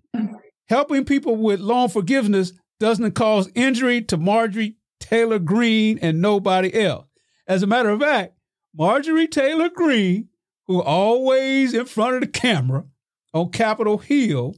Helping 0.67 1.05
people 1.05 1.35
with 1.35 1.59
loan 1.59 1.89
forgiveness 1.89 2.53
doesn't 2.79 3.11
cause 3.13 3.49
injury 3.55 4.01
to 4.01 4.17
Marjorie 4.17 4.75
Taylor 4.99 5.39
Greene 5.39 5.99
and 6.01 6.21
nobody 6.21 6.73
else. 6.73 7.05
As 7.47 7.63
a 7.63 7.67
matter 7.67 7.89
of 7.89 8.01
fact, 8.01 8.33
Marjorie 8.75 9.27
Taylor 9.27 9.69
Greene 9.69 10.29
who 10.67 10.81
always 10.81 11.73
in 11.73 11.85
front 11.85 12.15
of 12.15 12.21
the 12.21 12.27
camera 12.27 12.85
on 13.33 13.49
Capitol 13.49 13.97
Hill, 13.97 14.55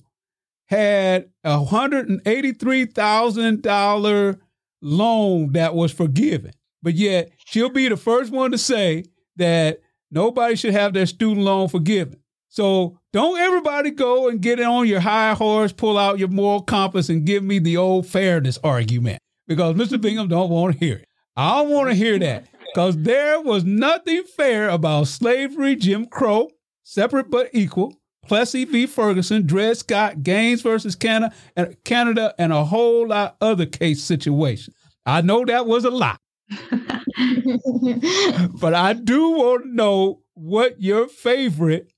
had 0.68 1.30
a 1.44 1.64
hundred 1.64 2.10
and 2.10 2.22
eighty-three 2.26 2.86
thousand 2.86 3.62
dollar 3.62 4.40
loan 4.82 5.54
that 5.54 5.76
was 5.76 5.92
forgiven. 5.92 6.52
But 6.82 6.96
yet 6.96 7.32
she'll 7.46 7.70
be 7.70 7.88
the 7.88 7.96
first 7.96 8.32
one 8.32 8.52
to 8.52 8.58
say 8.58 9.06
that 9.38 9.80
nobody 10.12 10.56
should 10.56 10.74
have 10.74 10.94
their 10.94 11.06
student 11.06 11.46
loan 11.46 11.70
forgiven. 11.70 12.20
So 12.50 13.00
don't 13.14 13.40
everybody 13.40 13.92
go 13.92 14.28
and 14.28 14.42
get 14.42 14.60
on 14.60 14.88
your 14.88 15.00
high 15.00 15.34
horse, 15.34 15.72
pull 15.72 15.98
out 15.98 16.20
your 16.20 16.28
moral 16.28 16.62
compass, 16.62 17.10
and 17.10 17.26
give 17.26 17.44
me 17.44 17.60
the 17.60 17.78
old 17.78 18.08
fairness 18.08 18.60
argument 18.64 19.20
because 19.48 19.76
Mr. 19.76 20.00
Bingham 20.00 20.28
don't 20.28 20.50
want 20.50 20.74
to 20.74 20.86
hear 20.86 20.98
it. 20.98 21.08
I 21.38 21.62
don't 21.62 21.72
want 21.72 21.90
to 21.90 21.96
hear 21.96 22.18
that 22.20 22.48
because 22.74 22.98
there 22.98 23.42
was 23.42 23.64
nothing 23.64 24.24
fair 24.24 24.70
about 24.70 25.08
slavery, 25.08 25.76
Jim 25.76 26.06
Crow, 26.06 26.50
separate 26.84 27.30
but 27.30 27.50
equal, 27.54 27.94
Plessy 28.26 28.66
v. 28.66 28.86
Ferguson, 28.88 29.46
Dred 29.46 29.78
Scott, 29.78 30.24
Gaines 30.24 30.62
versus 30.62 30.96
Canada, 30.96 31.34
and 31.56 31.76
Canada, 31.84 32.34
and 32.40 32.52
a 32.52 32.64
whole 32.66 33.08
lot 33.08 33.36
other 33.42 33.66
case 33.66 34.04
situations. 34.04 34.76
I 35.06 35.22
know 35.22 35.46
that 35.46 35.68
was 35.68 35.86
a 35.86 35.92
lot, 35.92 36.20
but 38.60 38.74
I 38.74 38.94
do 38.94 39.32
want 39.32 39.64
to 39.64 39.74
know 39.74 40.22
what 40.34 40.82
your 40.82 41.08
favorite 41.08 41.92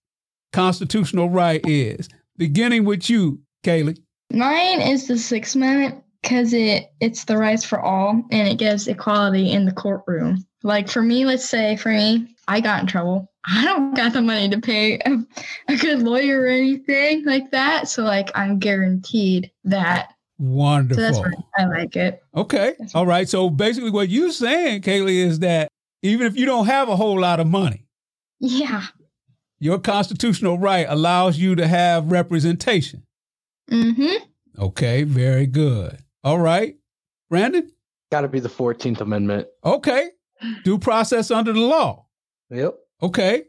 constitutional 0.53 1.29
right 1.29 1.61
is. 1.65 2.07
Beginning 2.37 2.85
with 2.85 3.09
you, 3.09 3.41
Kalei. 3.63 3.97
Mine 4.31 4.81
is 4.81 5.07
the 5.07 5.17
Sixth 5.17 5.55
Amendment 5.55 6.03
because 6.21 6.53
it 6.53 6.91
it's 6.99 7.25
the 7.25 7.37
rights 7.37 7.63
for 7.63 7.79
all 7.79 8.23
and 8.31 8.47
it 8.47 8.57
gives 8.57 8.87
equality 8.87 9.51
in 9.51 9.65
the 9.65 9.71
courtroom. 9.71 10.45
Like 10.63 10.89
for 10.89 11.01
me, 11.01 11.25
let's 11.25 11.47
say 11.47 11.77
for 11.77 11.89
me, 11.89 12.35
I 12.47 12.61
got 12.61 12.81
in 12.81 12.87
trouble. 12.87 13.31
I 13.47 13.63
don't 13.63 13.95
got 13.95 14.13
the 14.13 14.21
money 14.21 14.49
to 14.49 14.59
pay 14.59 14.99
a, 14.99 15.17
a 15.69 15.77
good 15.77 16.01
lawyer 16.01 16.41
or 16.41 16.47
anything 16.47 17.25
like 17.25 17.51
that. 17.51 17.87
So 17.87 18.03
like 18.03 18.29
I'm 18.35 18.59
guaranteed 18.59 19.51
that. 19.63 20.13
So 20.39 20.43
Wonderful. 20.45 21.01
that's 21.03 21.19
I 21.57 21.65
like 21.65 21.95
it. 21.95 22.21
Okay. 22.35 22.73
All 22.93 23.05
right. 23.07 23.27
So 23.27 23.49
basically, 23.49 23.89
what 23.89 24.09
you're 24.09 24.31
saying, 24.31 24.81
Kalei, 24.83 25.25
is 25.25 25.39
that 25.39 25.67
even 26.03 26.27
if 26.27 26.35
you 26.37 26.45
don't 26.45 26.67
have 26.67 26.89
a 26.89 26.95
whole 26.95 27.19
lot 27.19 27.39
of 27.39 27.47
money, 27.47 27.87
Yeah. 28.39 28.83
your 29.59 29.79
constitutional 29.79 30.59
right 30.59 30.85
allows 30.87 31.37
you 31.39 31.55
to 31.55 31.67
have 31.67 32.11
representation. 32.11 33.03
Mm-hmm. 33.71 34.23
Okay. 34.61 35.03
Very 35.03 35.47
good. 35.47 35.97
All 36.23 36.39
right. 36.39 36.75
Brendan? 37.29 37.71
Got 38.11 38.21
to 38.21 38.27
be 38.27 38.39
the 38.39 38.49
Fourteenth 38.49 39.01
Amendment. 39.01 39.47
Okay. 39.65 40.09
Due 40.63 40.77
process 40.77 41.31
under 41.31 41.51
the 41.51 41.59
law. 41.61 42.05
Yep. 42.51 42.75
Okay. 43.01 43.43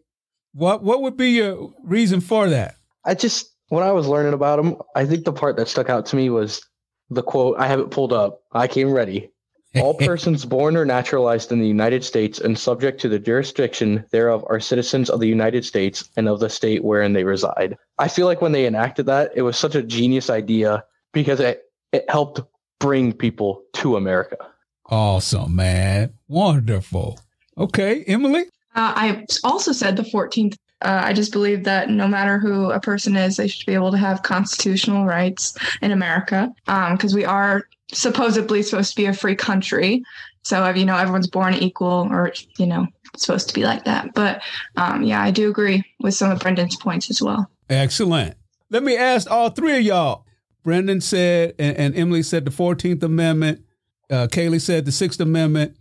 What 0.54 0.82
what 0.82 1.02
would 1.02 1.16
be 1.18 1.32
your 1.32 1.72
reason 1.84 2.20
for 2.22 2.48
that? 2.48 2.76
I 3.04 3.14
just 3.14 3.54
when 3.68 3.84
I 3.84 3.92
was 3.92 4.08
learning 4.08 4.32
about 4.32 4.56
them, 4.56 4.76
I 4.96 5.04
think 5.04 5.24
the 5.26 5.32
part 5.34 5.56
that 5.58 5.68
stuck 5.68 5.90
out 5.90 6.06
to 6.06 6.16
me 6.16 6.30
was 6.30 6.62
the 7.10 7.22
quote. 7.22 7.56
I 7.58 7.66
have 7.66 7.80
it 7.80 7.90
pulled 7.90 8.12
up. 8.12 8.42
I 8.52 8.66
came 8.66 8.90
ready. 8.90 9.30
All 9.76 9.94
persons 9.98 10.44
born 10.44 10.76
or 10.76 10.84
naturalized 10.84 11.52
in 11.52 11.60
the 11.60 11.68
United 11.68 12.04
States 12.04 12.38
and 12.38 12.58
subject 12.58 13.00
to 13.02 13.08
the 13.08 13.18
jurisdiction 13.18 14.04
thereof 14.10 14.44
are 14.48 14.60
citizens 14.60 15.10
of 15.10 15.20
the 15.20 15.28
United 15.28 15.64
States 15.64 16.08
and 16.16 16.28
of 16.28 16.40
the 16.40 16.48
state 16.48 16.84
wherein 16.84 17.12
they 17.12 17.24
reside. 17.24 17.76
I 17.98 18.08
feel 18.08 18.26
like 18.26 18.40
when 18.40 18.52
they 18.52 18.66
enacted 18.66 19.06
that, 19.06 19.32
it 19.34 19.42
was 19.42 19.56
such 19.56 19.74
a 19.74 19.82
genius 19.82 20.30
idea 20.30 20.84
because 21.12 21.40
it, 21.40 21.62
it 21.92 22.08
helped 22.08 22.40
bring 22.78 23.12
people 23.12 23.62
to 23.74 23.96
America. 23.96 24.38
Awesome, 24.86 25.54
man. 25.54 26.14
Wonderful. 26.28 27.20
Okay, 27.58 28.04
Emily? 28.04 28.44
Uh, 28.74 28.92
I 28.94 29.26
also 29.44 29.72
said 29.72 29.96
the 29.96 30.02
14th. 30.02 30.56
Uh, 30.80 31.00
I 31.04 31.12
just 31.12 31.32
believe 31.32 31.64
that 31.64 31.90
no 31.90 32.06
matter 32.06 32.38
who 32.38 32.70
a 32.70 32.80
person 32.80 33.16
is, 33.16 33.36
they 33.36 33.48
should 33.48 33.66
be 33.66 33.74
able 33.74 33.90
to 33.90 33.98
have 33.98 34.22
constitutional 34.22 35.04
rights 35.04 35.56
in 35.82 35.90
America 35.90 36.54
because 36.66 37.12
um, 37.12 37.16
we 37.16 37.24
are 37.24 37.68
supposedly 37.92 38.62
supposed 38.62 38.90
to 38.90 38.96
be 38.96 39.06
a 39.06 39.12
free 39.12 39.34
country. 39.34 40.04
So, 40.42 40.68
you 40.70 40.84
know, 40.84 40.96
everyone's 40.96 41.26
born 41.26 41.54
equal 41.54 42.08
or, 42.10 42.32
you 42.58 42.66
know, 42.66 42.86
supposed 43.16 43.48
to 43.48 43.54
be 43.54 43.64
like 43.64 43.84
that. 43.84 44.14
But 44.14 44.42
um, 44.76 45.02
yeah, 45.02 45.22
I 45.22 45.30
do 45.30 45.50
agree 45.50 45.84
with 46.00 46.14
some 46.14 46.30
of 46.30 46.40
Brendan's 46.40 46.76
points 46.76 47.10
as 47.10 47.20
well. 47.20 47.50
Excellent. 47.68 48.36
Let 48.70 48.82
me 48.82 48.96
ask 48.96 49.30
all 49.30 49.50
three 49.50 49.76
of 49.76 49.82
y'all. 49.82 50.26
Brendan 50.62 51.00
said, 51.00 51.54
and, 51.58 51.76
and 51.76 51.96
Emily 51.96 52.22
said 52.22 52.44
the 52.44 52.50
14th 52.50 53.02
Amendment. 53.02 53.64
Uh, 54.10 54.26
Kaylee 54.30 54.60
said 54.60 54.84
the 54.84 54.92
Sixth 54.92 55.20
Amendment. 55.20 55.76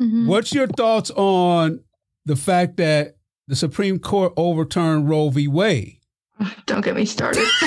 Mm-hmm. 0.00 0.26
What's 0.26 0.54
your 0.54 0.66
thoughts 0.66 1.10
on 1.10 1.80
the 2.24 2.36
fact 2.36 2.76
that 2.76 3.16
the 3.48 3.56
Supreme 3.56 3.98
Court 3.98 4.32
overturned 4.36 5.08
Roe 5.08 5.30
v. 5.30 5.48
Wade? 5.48 5.98
Don't 6.66 6.82
get 6.82 6.94
me 6.94 7.04
started. 7.04 7.48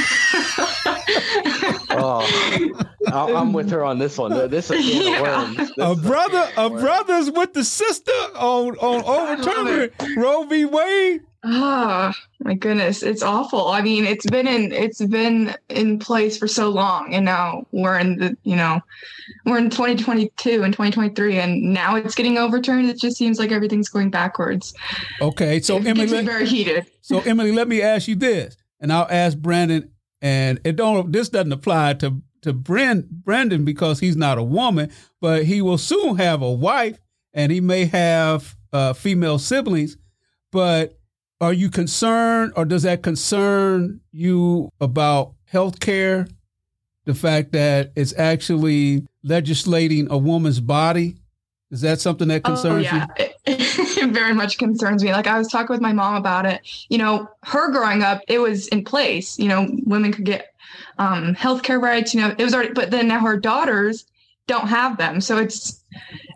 oh, 1.89 2.87
I'm 3.11 3.51
with 3.51 3.69
her 3.71 3.83
on 3.83 3.99
this 3.99 4.17
one. 4.17 4.31
This 4.49 4.71
is 4.71 4.85
yeah. 4.85 5.53
This 5.57 5.71
a 5.77 5.95
brother, 5.95 6.49
a, 6.55 6.67
a 6.67 6.69
brother's 6.69 7.29
with 7.31 7.53
the 7.53 7.65
sister 7.65 8.11
on 8.35 8.77
on 8.77 9.03
overturning 9.39 9.89
Roe 10.15 10.43
v. 10.43 10.65
Wade. 10.65 11.21
Oh 11.43 12.13
my 12.39 12.53
goodness, 12.53 13.01
it's 13.01 13.23
awful. 13.23 13.69
I 13.69 13.81
mean, 13.81 14.05
it's 14.05 14.27
been 14.27 14.47
in 14.47 14.71
it's 14.71 15.03
been 15.03 15.55
in 15.69 15.97
place 15.97 16.37
for 16.37 16.47
so 16.47 16.69
long, 16.69 17.15
and 17.15 17.25
now 17.25 17.65
we're 17.71 17.97
in 17.97 18.17
the 18.17 18.37
you 18.43 18.55
know 18.55 18.79
we're 19.45 19.57
in 19.57 19.71
2022 19.71 20.61
and 20.61 20.71
2023, 20.71 21.39
and 21.39 21.73
now 21.73 21.95
it's 21.95 22.13
getting 22.13 22.37
overturned. 22.37 22.89
It 22.89 22.99
just 22.99 23.17
seems 23.17 23.39
like 23.39 23.51
everything's 23.51 23.89
going 23.89 24.11
backwards. 24.11 24.75
Okay, 25.19 25.59
so 25.61 25.77
it 25.77 25.87
Emily, 25.87 26.07
let, 26.07 26.25
very 26.25 26.45
heated. 26.45 26.85
So 27.01 27.21
Emily, 27.21 27.51
let 27.51 27.67
me 27.67 27.81
ask 27.81 28.07
you 28.07 28.15
this, 28.15 28.55
and 28.79 28.93
I'll 28.93 29.07
ask 29.09 29.35
Brendan, 29.35 29.91
and 30.21 30.61
it 30.63 30.75
don't 30.75 31.11
this 31.11 31.29
doesn't 31.29 31.53
apply 31.53 31.95
to 31.95 32.21
to 32.43 32.53
Brand, 32.53 33.09
Brendan 33.09 33.65
because 33.65 33.99
he's 33.99 34.15
not 34.15 34.37
a 34.37 34.43
woman, 34.43 34.91
but 35.19 35.45
he 35.45 35.63
will 35.63 35.79
soon 35.79 36.17
have 36.17 36.43
a 36.43 36.51
wife, 36.51 36.99
and 37.33 37.51
he 37.51 37.61
may 37.61 37.85
have 37.85 38.55
uh, 38.71 38.93
female 38.93 39.39
siblings, 39.39 39.97
but 40.51 40.99
are 41.41 41.53
you 41.53 41.69
concerned 41.69 42.53
or 42.55 42.65
does 42.65 42.83
that 42.83 43.01
concern 43.01 43.99
you 44.11 44.71
about 44.79 45.33
health 45.45 45.79
care? 45.79 46.27
The 47.05 47.15
fact 47.15 47.51
that 47.53 47.91
it's 47.95 48.13
actually 48.17 49.07
legislating 49.23 50.07
a 50.11 50.17
woman's 50.17 50.59
body? 50.59 51.15
Is 51.71 51.81
that 51.81 51.99
something 51.99 52.27
that 52.27 52.41
oh, 52.45 52.49
concerns 52.49 52.87
oh, 52.91 52.95
yeah. 52.95 53.07
you? 53.17 53.25
it 53.45 54.13
very 54.13 54.35
much 54.35 54.59
concerns 54.59 55.03
me. 55.03 55.11
Like 55.11 55.25
I 55.25 55.37
was 55.39 55.47
talking 55.47 55.73
with 55.73 55.81
my 55.81 55.93
mom 55.93 56.15
about 56.15 56.45
it. 56.45 56.61
You 56.89 56.99
know, 56.99 57.27
her 57.43 57.71
growing 57.71 58.03
up, 58.03 58.21
it 58.27 58.39
was 58.39 58.67
in 58.67 58.83
place. 58.83 59.39
You 59.39 59.47
know, 59.47 59.67
women 59.85 60.13
could 60.13 60.25
get 60.25 60.53
um, 60.99 61.33
healthcare 61.33 61.81
rights. 61.81 62.13
You 62.13 62.21
know, 62.21 62.35
it 62.37 62.43
was 62.43 62.53
already, 62.53 62.73
but 62.73 62.91
then 62.91 63.07
now 63.07 63.19
her 63.19 63.37
daughters 63.37 64.05
don't 64.47 64.67
have 64.67 64.97
them. 64.97 65.21
So 65.21 65.37
it's 65.37 65.83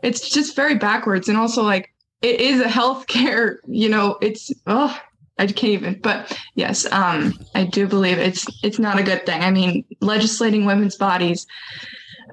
it's 0.02 0.30
just 0.30 0.56
very 0.56 0.76
backwards. 0.76 1.30
And 1.30 1.38
also, 1.38 1.62
like 1.62 1.94
it 2.26 2.42
is 2.42 2.60
a 2.60 2.66
healthcare, 2.66 3.58
you 3.68 3.88
know, 3.88 4.18
it's 4.20 4.52
oh 4.66 5.00
I 5.38 5.46
can't 5.46 5.74
even 5.74 6.00
but 6.02 6.38
yes, 6.56 6.92
um 6.92 7.38
I 7.54 7.66
do 7.66 7.88
believe 7.88 8.18
it's 8.18 8.48
it's 8.64 8.80
not 8.80 9.00
a 9.00 9.04
good 9.04 9.26
thing. 9.26 9.42
I 9.42 9.52
mean, 9.52 9.86
legislating 10.02 10.66
women's 10.66 10.96
bodies, 10.96 11.46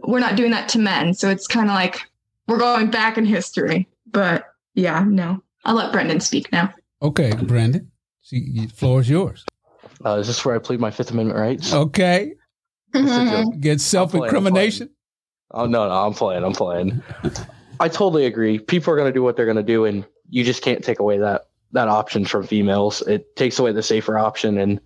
we're 0.02 0.18
not 0.18 0.37
doing 0.37 0.50
that 0.52 0.70
to 0.70 0.78
men. 0.78 1.12
So 1.12 1.28
it's 1.28 1.46
kind 1.46 1.68
of 1.68 1.75
like 1.75 2.00
we're 2.49 2.58
going 2.58 2.90
back 2.90 3.18
in 3.18 3.26
history. 3.26 3.87
But 4.11 4.46
yeah, 4.75 5.04
no. 5.06 5.42
I'll 5.64 5.75
let 5.75 5.92
Brendan 5.92 6.20
speak 6.20 6.50
now. 6.50 6.72
Okay, 7.02 7.32
Brendan. 7.42 7.92
See, 8.22 8.61
the 8.61 8.66
floor 8.68 9.00
is 9.00 9.11
yours. 9.11 9.44
Uh, 10.04 10.16
is 10.16 10.26
this 10.26 10.44
where 10.44 10.55
I 10.55 10.59
plead 10.59 10.81
my 10.81 10.90
Fifth 10.90 11.11
Amendment 11.11 11.38
rights? 11.38 11.72
Okay. 11.72 12.33
Get 13.61 13.81
self 13.81 14.14
incrimination. 14.14 14.90
Oh 15.50 15.66
no, 15.66 15.87
no, 15.87 15.92
I'm 15.92 16.14
playing. 16.14 16.44
I'm 16.44 16.52
playing. 16.52 17.02
I 17.83 17.88
totally 17.88 18.27
agree. 18.27 18.61
People 18.61 18.92
are 18.92 18.97
going 18.97 19.09
to 19.09 19.12
do 19.12 19.25
what 19.25 19.35
they're 19.37 19.45
going 19.45 19.57
to 19.57 19.62
do, 19.64 19.87
and 19.87 20.07
you 20.31 20.45
just 20.45 20.62
can't 20.62 20.85
take 20.85 21.01
away 21.01 21.18
that 21.18 21.49
that 21.73 21.88
option 21.88 22.25
from 22.25 22.47
females. 22.47 23.03
It 23.03 23.35
takes 23.35 23.59
away 23.59 23.73
the 23.73 23.83
safer 23.83 24.16
option, 24.16 24.57
and 24.59 24.81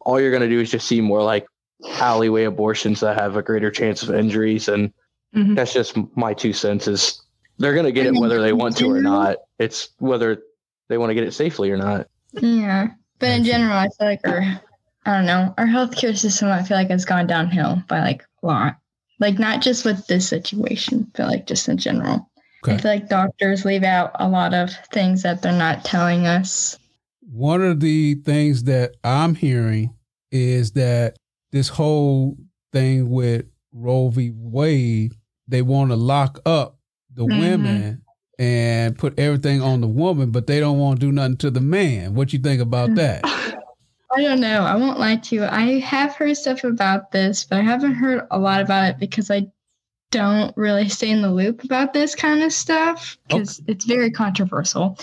all 0.00 0.20
you're 0.20 0.30
going 0.30 0.42
to 0.42 0.48
do 0.48 0.60
is 0.60 0.70
just 0.70 0.86
see 0.86 1.00
more 1.00 1.22
like 1.22 1.46
alleyway 1.82 2.44
abortions 2.44 3.00
that 3.00 3.18
have 3.18 3.36
a 3.36 3.42
greater 3.42 3.70
chance 3.70 4.02
of 4.02 4.10
injuries. 4.10 4.68
And 4.68 4.92
mm-hmm. 5.34 5.54
that's 5.54 5.72
just 5.72 5.96
my 6.14 6.34
two 6.34 6.52
cents. 6.52 6.86
Is 6.86 7.22
they're 7.56 7.72
going 7.72 7.86
to 7.86 7.92
get 7.92 8.04
it 8.04 8.14
whether 8.14 8.42
they 8.42 8.52
want 8.52 8.76
to 8.76 8.90
or 8.90 9.00
not. 9.00 9.38
It's 9.58 9.88
whether 9.98 10.42
they 10.88 10.98
want 10.98 11.08
to 11.08 11.14
get 11.14 11.24
it 11.24 11.32
safely 11.32 11.70
or 11.70 11.78
not. 11.78 12.06
Yeah, 12.34 12.88
but 13.18 13.30
in 13.30 13.44
general, 13.44 13.78
I 13.78 13.88
feel 13.88 14.06
like 14.06 14.20
our 14.26 14.60
I 15.06 15.16
don't 15.16 15.24
know 15.24 15.54
our 15.56 15.66
healthcare 15.66 16.14
system. 16.14 16.48
I 16.48 16.64
feel 16.64 16.76
like 16.76 16.90
it's 16.90 17.06
gone 17.06 17.26
downhill 17.26 17.82
by 17.88 18.00
like 18.00 18.26
a 18.42 18.46
lot. 18.46 18.79
Like 19.20 19.38
not 19.38 19.62
just 19.62 19.84
with 19.84 20.06
this 20.06 20.28
situation, 20.28 21.10
but 21.14 21.28
like 21.28 21.46
just 21.46 21.68
in 21.68 21.78
general. 21.78 22.28
Okay. 22.64 22.74
I 22.74 22.78
feel 22.78 22.90
like 22.90 23.08
doctors 23.08 23.64
leave 23.64 23.84
out 23.84 24.10
a 24.16 24.28
lot 24.28 24.52
of 24.52 24.70
things 24.92 25.22
that 25.22 25.42
they're 25.42 25.52
not 25.52 25.84
telling 25.84 26.26
us. 26.26 26.78
One 27.20 27.62
of 27.62 27.80
the 27.80 28.16
things 28.16 28.64
that 28.64 28.96
I'm 29.04 29.34
hearing 29.34 29.94
is 30.30 30.72
that 30.72 31.16
this 31.52 31.68
whole 31.68 32.36
thing 32.72 33.08
with 33.08 33.46
Roe 33.72 34.08
v. 34.08 34.32
Wade, 34.34 35.14
they 35.48 35.62
want 35.62 35.90
to 35.90 35.96
lock 35.96 36.40
up 36.44 36.78
the 37.14 37.24
mm-hmm. 37.24 37.40
women 37.40 38.02
and 38.38 38.98
put 38.98 39.18
everything 39.18 39.62
on 39.62 39.80
the 39.80 39.86
woman, 39.86 40.30
but 40.30 40.46
they 40.46 40.60
don't 40.60 40.78
want 40.78 40.98
to 40.98 41.06
do 41.06 41.12
nothing 41.12 41.36
to 41.36 41.50
the 41.50 41.60
man. 41.60 42.14
What 42.14 42.32
you 42.32 42.38
think 42.38 42.60
about 42.60 42.94
that? 42.96 43.22
I 44.12 44.22
don't 44.22 44.40
know. 44.40 44.62
I 44.62 44.74
won't 44.76 44.98
lie 44.98 45.16
to 45.16 45.34
you. 45.34 45.44
I 45.44 45.78
have 45.80 46.16
heard 46.16 46.36
stuff 46.36 46.64
about 46.64 47.12
this, 47.12 47.44
but 47.44 47.58
I 47.58 47.62
haven't 47.62 47.94
heard 47.94 48.26
a 48.30 48.38
lot 48.38 48.60
about 48.60 48.88
it 48.88 48.98
because 48.98 49.30
I 49.30 49.50
don't 50.10 50.56
really 50.56 50.88
stay 50.88 51.10
in 51.10 51.22
the 51.22 51.30
loop 51.30 51.62
about 51.62 51.92
this 51.92 52.16
kind 52.16 52.42
of 52.42 52.52
stuff 52.52 53.16
oh. 53.30 53.38
because 53.38 53.60
okay. 53.60 53.72
it's 53.72 53.84
very 53.84 54.10
controversial. 54.10 54.98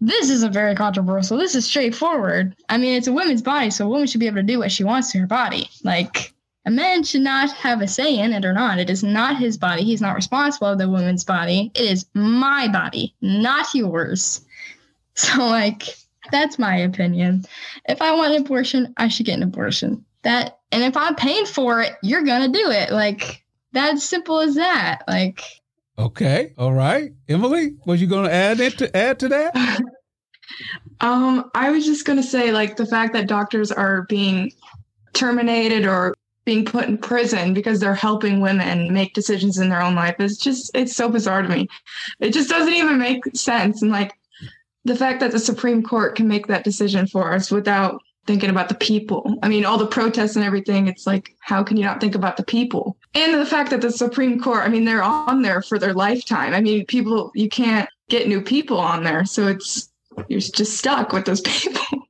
This 0.00 0.28
isn't 0.30 0.52
very 0.52 0.74
controversial. 0.74 1.38
This 1.38 1.54
is 1.54 1.64
straightforward. 1.64 2.54
I 2.68 2.76
mean, 2.76 2.94
it's 2.94 3.06
a 3.06 3.12
woman's 3.12 3.42
body, 3.42 3.70
so 3.70 3.86
a 3.86 3.88
woman 3.88 4.06
should 4.06 4.20
be 4.20 4.26
able 4.26 4.36
to 4.36 4.42
do 4.42 4.58
what 4.58 4.72
she 4.72 4.84
wants 4.84 5.10
to 5.12 5.18
her 5.18 5.26
body. 5.26 5.70
Like, 5.82 6.34
a 6.66 6.70
man 6.70 7.02
should 7.04 7.22
not 7.22 7.50
have 7.52 7.80
a 7.80 7.88
say 7.88 8.18
in 8.18 8.34
it 8.34 8.44
or 8.44 8.52
not. 8.52 8.78
It 8.78 8.90
is 8.90 9.02
not 9.02 9.38
his 9.38 9.56
body. 9.56 9.82
He's 9.82 10.02
not 10.02 10.14
responsible 10.14 10.72
for 10.72 10.76
the 10.76 10.88
woman's 10.88 11.24
body. 11.24 11.70
It 11.74 11.90
is 11.90 12.06
my 12.12 12.68
body, 12.68 13.14
not 13.20 13.74
yours. 13.74 14.42
So, 15.14 15.44
like, 15.44 15.82
that's 16.30 16.58
my 16.58 16.76
opinion. 16.76 17.44
If 17.88 18.02
I 18.02 18.14
want 18.14 18.34
an 18.34 18.42
abortion, 18.42 18.92
I 18.96 19.08
should 19.08 19.26
get 19.26 19.36
an 19.36 19.42
abortion. 19.42 20.04
That, 20.22 20.58
and 20.70 20.82
if 20.82 20.96
I'm 20.96 21.14
paying 21.14 21.46
for 21.46 21.80
it, 21.80 21.92
you're 22.02 22.24
gonna 22.24 22.48
do 22.48 22.70
it. 22.70 22.90
Like, 22.90 23.42
that's 23.72 24.04
simple 24.04 24.40
as 24.40 24.54
that. 24.56 25.02
Like, 25.08 25.42
okay, 25.98 26.52
all 26.58 26.72
right, 26.72 27.12
Emily, 27.28 27.76
was 27.86 28.00
you 28.00 28.06
going 28.06 28.24
to 28.26 28.32
add 28.32 28.60
it 28.60 28.78
to 28.78 28.96
add 28.96 29.18
to 29.20 29.28
that? 29.28 29.80
um, 31.00 31.50
I 31.54 31.70
was 31.70 31.84
just 31.84 32.04
going 32.04 32.18
to 32.18 32.26
say, 32.26 32.52
like, 32.52 32.76
the 32.76 32.86
fact 32.86 33.12
that 33.12 33.28
doctors 33.28 33.70
are 33.70 34.02
being 34.02 34.52
terminated 35.12 35.86
or 35.86 36.14
being 36.44 36.64
put 36.64 36.88
in 36.88 36.98
prison 36.98 37.54
because 37.54 37.80
they're 37.80 37.94
helping 37.94 38.40
women 38.40 38.92
make 38.92 39.14
decisions 39.14 39.58
in 39.58 39.68
their 39.68 39.82
own 39.82 39.94
life 39.94 40.16
is 40.18 40.38
just 40.38 40.70
it's 40.74 40.96
so 40.96 41.08
bizarre 41.08 41.42
to 41.42 41.48
me. 41.48 41.68
It 42.18 42.32
just 42.32 42.48
doesn't 42.48 42.72
even 42.72 42.98
make 42.98 43.24
sense. 43.36 43.82
And 43.82 43.90
like 43.90 44.12
the 44.84 44.96
fact 44.96 45.20
that 45.20 45.32
the 45.32 45.38
Supreme 45.38 45.82
Court 45.82 46.16
can 46.16 46.28
make 46.28 46.46
that 46.46 46.64
decision 46.64 47.06
for 47.06 47.34
us 47.34 47.50
without 47.50 48.00
thinking 48.26 48.50
about 48.50 48.68
the 48.68 48.74
people. 48.74 49.38
I 49.42 49.48
mean, 49.48 49.64
all 49.64 49.78
the 49.78 49.86
protests 49.86 50.36
and 50.36 50.44
everything, 50.44 50.86
it's 50.86 51.06
like, 51.06 51.34
how 51.40 51.62
can 51.62 51.76
you 51.76 51.84
not 51.84 52.00
think 52.00 52.14
about 52.14 52.36
the 52.36 52.44
people? 52.44 52.96
And 53.14 53.34
the 53.34 53.46
fact 53.46 53.70
that 53.70 53.80
the 53.80 53.90
Supreme 53.90 54.40
Court, 54.40 54.60
I 54.60 54.68
mean, 54.68 54.84
they're 54.84 55.02
on 55.02 55.42
there 55.42 55.62
for 55.62 55.78
their 55.78 55.94
lifetime. 55.94 56.54
I 56.54 56.60
mean, 56.60 56.86
people, 56.86 57.32
you 57.34 57.48
can't 57.48 57.88
get 58.08 58.28
new 58.28 58.40
people 58.40 58.78
on 58.78 59.04
there. 59.04 59.24
So 59.24 59.48
it's, 59.48 59.90
you're 60.28 60.40
just 60.40 60.76
stuck 60.76 61.12
with 61.12 61.24
those 61.24 61.40
people 61.44 62.06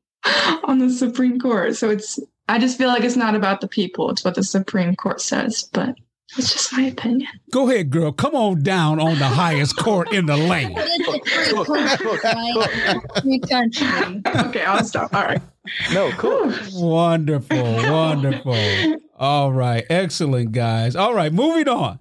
on 0.65 0.79
the 0.79 0.91
Supreme 0.91 1.39
Court. 1.39 1.77
So 1.77 1.91
it's, 1.91 2.19
I 2.49 2.59
just 2.59 2.77
feel 2.77 2.89
like 2.89 3.05
it's 3.05 3.17
not 3.17 3.35
about 3.35 3.61
the 3.61 3.69
people. 3.69 4.11
It's 4.11 4.25
what 4.25 4.35
the 4.35 4.43
Supreme 4.43 4.97
Court 4.97 5.21
says. 5.21 5.69
But 5.73 5.95
it's 6.37 6.53
just 6.53 6.73
my 6.73 6.83
opinion. 6.83 7.29
Go 7.51 7.69
ahead, 7.69 7.91
girl. 7.91 8.13
Come 8.13 8.35
on 8.35 8.63
down 8.63 9.01
on 9.01 9.19
the 9.19 9.27
highest 9.27 9.77
court 9.77 10.13
in 10.13 10.27
the 10.27 10.37
land. 10.37 10.79
okay, 14.49 14.65
I'll 14.65 14.85
stop. 14.85 15.15
All 15.15 15.25
right. 15.25 15.43
No, 15.93 16.11
cool. 16.13 16.53
wonderful, 16.75 17.63
wonderful. 17.63 18.97
All 19.17 19.53
right, 19.53 19.85
excellent, 19.91 20.53
guys. 20.53 20.97
All 20.97 21.15
right, 21.15 21.33
moving 21.33 21.69
on 21.69 21.99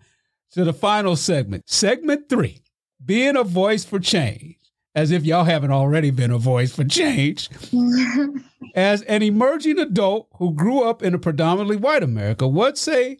to 0.51 0.63
the 0.63 0.73
final 0.73 1.15
segment. 1.15 1.69
Segment 1.69 2.29
three 2.29 2.59
being 3.03 3.35
a 3.35 3.43
voice 3.43 3.83
for 3.83 3.99
change. 3.99 4.55
As 4.95 5.11
if 5.11 5.23
y'all 5.23 5.43
haven't 5.43 5.71
already 5.71 6.11
been 6.11 6.31
a 6.31 6.37
voice 6.37 6.75
for 6.75 6.83
change. 6.83 7.49
As 8.75 9.01
an 9.03 9.21
emerging 9.21 9.79
adult 9.79 10.27
who 10.37 10.53
grew 10.53 10.83
up 10.83 11.03
in 11.03 11.13
a 11.13 11.19
predominantly 11.19 11.77
white 11.77 12.03
America, 12.03 12.47
what 12.47 12.77
say 12.77 13.19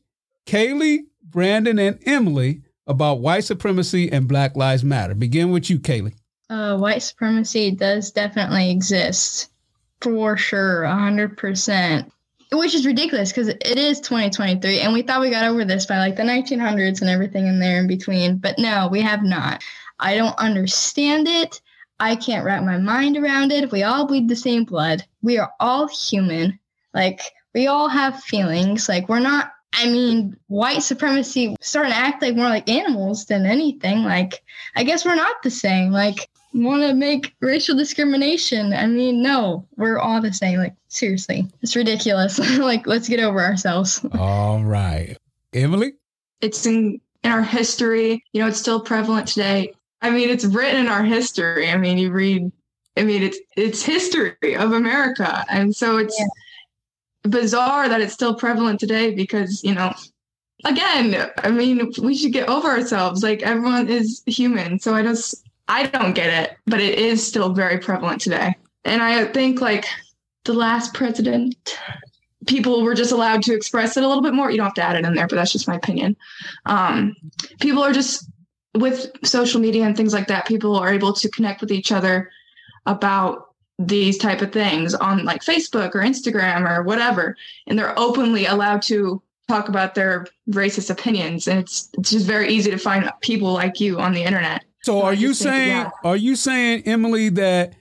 Kalei, 0.50 1.02
Brendan, 1.22 1.78
and 1.78 2.00
Emily 2.08 2.64
about 2.88 3.20
white 3.20 3.44
supremacy 3.44 4.12
and 4.12 4.28
Black 4.28 4.56
Lives 4.56 4.84
Matter. 4.84 5.14
Begin 5.14 5.52
with 5.52 5.70
you, 5.70 5.78
Kalei. 5.78 6.16
Uh, 6.50 6.76
white 6.76 7.04
supremacy 7.04 7.70
does 7.70 8.10
definitely 8.10 8.72
exist. 8.72 9.52
For 10.02 10.38
sure, 10.38 10.86
100%. 10.88 12.12
Which 12.52 12.74
is 12.74 12.88
ridiculous 12.88 13.32
because 13.32 13.50
it 13.50 13.78
is 13.78 14.00
2023 14.00 14.80
and 14.80 14.92
we 14.92 15.04
thought 15.04 15.22
we 15.22 15.30
got 15.30 15.48
over 15.48 15.64
this 15.64 15.86
by 15.86 16.00
like 16.00 16.16
the 16.16 16.24
1900s 16.24 17.02
and 17.02 17.10
everything 17.12 17.46
in 17.46 17.60
there 17.60 17.80
in 17.80 17.86
between. 17.86 18.38
But 18.38 18.58
no, 18.58 18.88
we 18.92 19.02
have 19.02 19.22
not. 19.22 19.62
I 20.00 20.16
don't 20.16 20.38
understand 20.40 21.28
it. 21.28 21.62
I 22.00 22.16
can't 22.16 22.44
wrap 22.44 22.64
my 22.64 22.80
mind 22.80 23.18
around 23.18 23.52
it. 23.52 23.72
We 23.72 23.84
all 23.84 24.08
bleed 24.08 24.30
the 24.30 24.36
same 24.36 24.64
blood. 24.64 25.06
We 25.22 25.38
are 25.38 25.52
all 25.60 25.88
human. 25.90 26.58
Like, 26.96 27.22
we 27.54 27.68
all 27.68 27.88
have 27.88 28.24
feelings. 28.24 28.90
Like, 28.90 29.10
we're 29.10 29.20
not, 29.20 29.52
I 29.74 29.90
mean, 29.90 30.36
white 30.48 30.84
supremacy 30.84 31.56
starting 31.62 31.92
to 31.92 31.98
act 31.98 32.22
like 32.22 32.36
more 32.36 32.50
like 32.50 32.70
animals 32.70 33.26
than 33.26 33.46
anything. 33.46 34.04
Like, 34.04 34.44
I 34.76 34.84
guess 34.84 35.06
we're 35.06 35.16
not 35.16 35.42
the 35.44 35.52
same. 35.52 35.92
Like, 35.92 36.30
want 36.54 36.82
to 36.82 36.94
make 36.94 37.36
racial 37.40 37.78
discrimination. 37.78 38.74
I 38.74 38.88
mean, 38.88 39.22
no, 39.22 39.68
we're 39.78 40.00
all 40.00 40.22
the 40.22 40.34
same. 40.34 40.60
Like, 40.60 40.76
seriously, 40.88 41.48
it's 41.62 41.76
ridiculous. 41.76 42.40
like, 42.58 42.88
let's 42.88 43.08
get 43.08 43.20
over 43.20 43.40
ourselves. 43.40 44.04
All 44.18 44.64
right. 44.64 45.18
Emily? 45.54 45.94
It's 46.42 46.66
in, 46.66 47.00
in 47.24 47.32
our 47.32 47.44
history. 47.44 48.24
You 48.34 48.42
know, 48.42 48.48
it's 48.48 48.60
still 48.60 48.82
prevalent 48.82 49.28
today. 49.28 49.74
I 50.02 50.10
mean, 50.10 50.30
it's 50.30 50.46
written 50.46 50.82
in 50.82 50.88
our 50.88 51.04
history. 51.04 51.70
I 51.70 51.78
mean, 51.78 51.98
you 51.98 52.12
read, 52.12 52.52
I 52.98 53.04
mean, 53.04 53.24
it's 53.24 53.38
it's 53.56 53.84
history 53.84 54.56
of 54.56 54.72
America. 54.72 55.46
And 55.50 55.76
so 55.76 55.98
it's 55.98 56.18
yeah. 56.18 56.26
Bizarre 57.24 57.90
that 57.90 58.02
it's 58.02 58.14
still 58.14 58.36
prevalent 58.36 58.80
today 58.80 59.14
because, 59.14 59.64
you 59.64 59.74
know, 59.74 59.94
again, 60.66 61.30
I 61.38 61.52
mean, 61.52 61.92
we 62.02 62.16
should 62.16 62.34
get 62.34 62.50
over 62.50 62.68
ourselves. 62.68 63.24
Like 63.24 63.42
everyone 63.42 63.88
is 63.88 64.22
human. 64.26 64.80
So 64.80 64.94
I 64.94 65.04
just 65.04 65.48
I 65.68 65.86
don't 65.86 66.14
get 66.14 66.44
it, 66.44 66.58
but 66.66 66.82
it 66.82 66.98
is 66.98 67.26
still 67.26 67.54
very 67.54 67.78
prevalent 67.78 68.22
today. 68.22 68.56
And 68.86 69.04
I 69.04 69.26
think 69.26 69.62
like 69.62 69.86
the 70.46 70.54
last 70.54 70.94
president, 70.94 71.78
people 72.48 72.82
were 72.82 72.96
just 72.96 73.12
allowed 73.12 73.44
to 73.44 73.54
express 73.54 73.96
it 73.96 74.04
a 74.04 74.08
little 74.08 74.24
bit 74.24 74.34
more. 74.34 74.50
You 74.50 74.58
don't 74.58 74.66
have 74.66 74.74
to 74.76 74.84
add 74.84 74.96
it 74.96 75.06
in 75.06 75.14
there, 75.14 75.28
but 75.28 75.36
that's 75.36 75.52
just 75.52 75.68
my 75.68 75.76
opinion. 75.76 76.18
Um, 76.66 77.16
people 77.60 77.84
are 77.84 77.94
just 77.94 78.30
with 78.76 79.12
social 79.24 79.62
media 79.62 79.84
and 79.84 79.96
things 79.96 80.14
like 80.14 80.28
that. 80.28 80.48
People 80.48 80.76
are 80.76 80.92
able 80.92 81.14
to 81.14 81.30
connect 81.30 81.62
with 81.62 81.72
each 81.72 81.92
other 81.92 82.32
about 82.86 83.49
these 83.80 84.18
type 84.18 84.42
of 84.42 84.52
things 84.52 84.94
on 84.94 85.26
like 85.26 85.42
Facebook 85.42 85.96
or 85.96 86.02
Instagram 86.02 86.70
or 86.70 86.84
whatever, 86.84 87.36
and 87.66 87.80
they're 87.80 87.98
openly 87.98 88.46
allowed 88.46 88.82
to 88.84 89.22
talk 89.48 89.68
about 89.70 89.96
their 89.96 90.28
racist 90.52 90.92
opinions. 90.92 91.48
And 91.48 91.60
it's 91.60 91.90
it's 91.98 92.12
just 92.12 92.28
very 92.28 92.50
easy 92.50 92.70
to 92.70 92.78
find 92.78 93.10
people 93.22 93.54
like 93.54 93.80
you 93.80 94.00
on 94.00 94.14
the 94.14 94.24
internet 94.24 94.64
so, 94.84 95.02
are 95.02 95.14
you 95.14 95.34
saying 95.34 95.70
yeah. 95.70 95.90
are 96.04 96.16
you 96.16 96.36
saying 96.36 96.84
Emily 96.86 97.30
that 97.30 97.74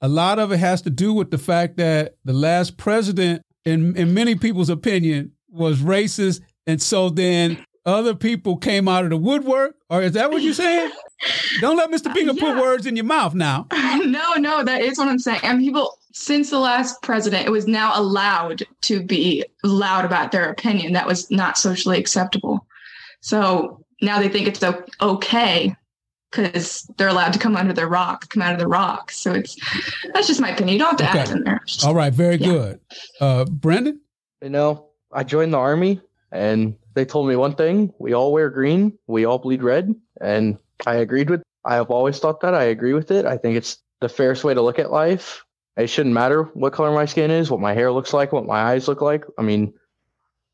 a 0.00 0.08
lot 0.08 0.38
of 0.38 0.52
it 0.52 0.58
has 0.58 0.82
to 0.82 0.90
do 0.90 1.12
with 1.12 1.30
the 1.30 1.38
fact 1.38 1.76
that 1.78 2.16
the 2.24 2.32
last 2.32 2.76
president, 2.76 3.42
in 3.64 3.96
in 3.96 4.14
many 4.14 4.34
people's 4.34 4.68
opinion, 4.68 5.32
was 5.48 5.80
racist, 5.80 6.40
and 6.66 6.80
so 6.80 7.08
then 7.08 7.64
other 7.86 8.14
people 8.14 8.56
came 8.56 8.86
out 8.86 9.04
of 9.04 9.10
the 9.10 9.16
woodwork, 9.16 9.76
or 9.88 10.02
is 10.02 10.12
that 10.12 10.30
what 10.30 10.42
you're 10.42 10.54
saying? 10.54 10.92
Don't 11.60 11.76
let 11.76 11.90
Mr. 11.90 12.12
Bingham 12.12 12.36
uh, 12.36 12.46
yeah. 12.46 12.54
put 12.54 12.62
words 12.62 12.86
in 12.86 12.96
your 12.96 13.04
mouth 13.04 13.34
now. 13.34 13.66
no, 13.72 14.34
no, 14.34 14.64
that 14.64 14.82
is 14.82 14.98
what 14.98 15.08
I'm 15.08 15.18
saying. 15.18 15.40
And 15.42 15.60
people, 15.60 15.98
since 16.12 16.50
the 16.50 16.58
last 16.58 17.00
president, 17.02 17.46
it 17.46 17.50
was 17.50 17.66
now 17.66 17.92
allowed 17.94 18.62
to 18.82 19.02
be 19.02 19.44
loud 19.62 20.04
about 20.04 20.32
their 20.32 20.50
opinion. 20.50 20.92
That 20.92 21.06
was 21.06 21.30
not 21.30 21.58
socially 21.58 21.98
acceptable. 21.98 22.66
So 23.20 23.84
now 24.00 24.18
they 24.20 24.28
think 24.28 24.48
it's 24.48 24.62
okay 25.00 25.76
because 26.30 26.90
they're 26.96 27.08
allowed 27.08 27.32
to 27.34 27.38
come 27.38 27.56
under 27.56 27.72
the 27.72 27.86
rock, 27.86 28.28
come 28.30 28.42
out 28.42 28.52
of 28.52 28.58
the 28.58 28.66
rock. 28.66 29.10
So 29.10 29.32
it's 29.32 29.56
that's 30.12 30.26
just 30.26 30.40
my 30.40 30.50
opinion. 30.50 30.74
You 30.74 30.78
don't 30.78 31.00
have 31.00 31.12
to 31.12 31.20
okay. 31.20 31.30
add 31.30 31.30
in 31.30 31.44
there. 31.44 31.60
Just, 31.66 31.84
All 31.84 31.94
right, 31.94 32.12
very 32.12 32.36
yeah. 32.36 32.46
good. 32.46 32.80
Uh, 33.20 33.44
Brendan, 33.44 34.00
you 34.42 34.50
know, 34.50 34.88
I 35.12 35.24
joined 35.24 35.52
the 35.52 35.58
army, 35.58 36.00
and 36.32 36.76
they 36.94 37.04
told 37.04 37.28
me 37.28 37.36
one 37.36 37.54
thing: 37.54 37.92
we 37.98 38.12
all 38.12 38.32
wear 38.32 38.50
green, 38.50 38.98
we 39.06 39.24
all 39.24 39.38
bleed 39.38 39.62
red, 39.62 39.94
and 40.20 40.58
I 40.86 40.96
agreed 40.96 41.30
with. 41.30 41.42
I 41.64 41.74
have 41.74 41.90
always 41.90 42.18
thought 42.18 42.40
that. 42.40 42.54
I 42.54 42.64
agree 42.64 42.92
with 42.92 43.10
it. 43.10 43.24
I 43.24 43.36
think 43.36 43.56
it's 43.56 43.78
the 44.00 44.08
fairest 44.08 44.44
way 44.44 44.54
to 44.54 44.62
look 44.62 44.78
at 44.78 44.90
life. 44.90 45.44
It 45.76 45.86
shouldn't 45.86 46.14
matter 46.14 46.44
what 46.54 46.72
color 46.72 46.92
my 46.92 47.06
skin 47.06 47.30
is, 47.30 47.50
what 47.50 47.60
my 47.60 47.72
hair 47.72 47.92
looks 47.92 48.12
like, 48.12 48.32
what 48.32 48.46
my 48.46 48.60
eyes 48.60 48.88
look 48.88 49.00
like. 49.00 49.24
I 49.38 49.42
mean, 49.42 49.72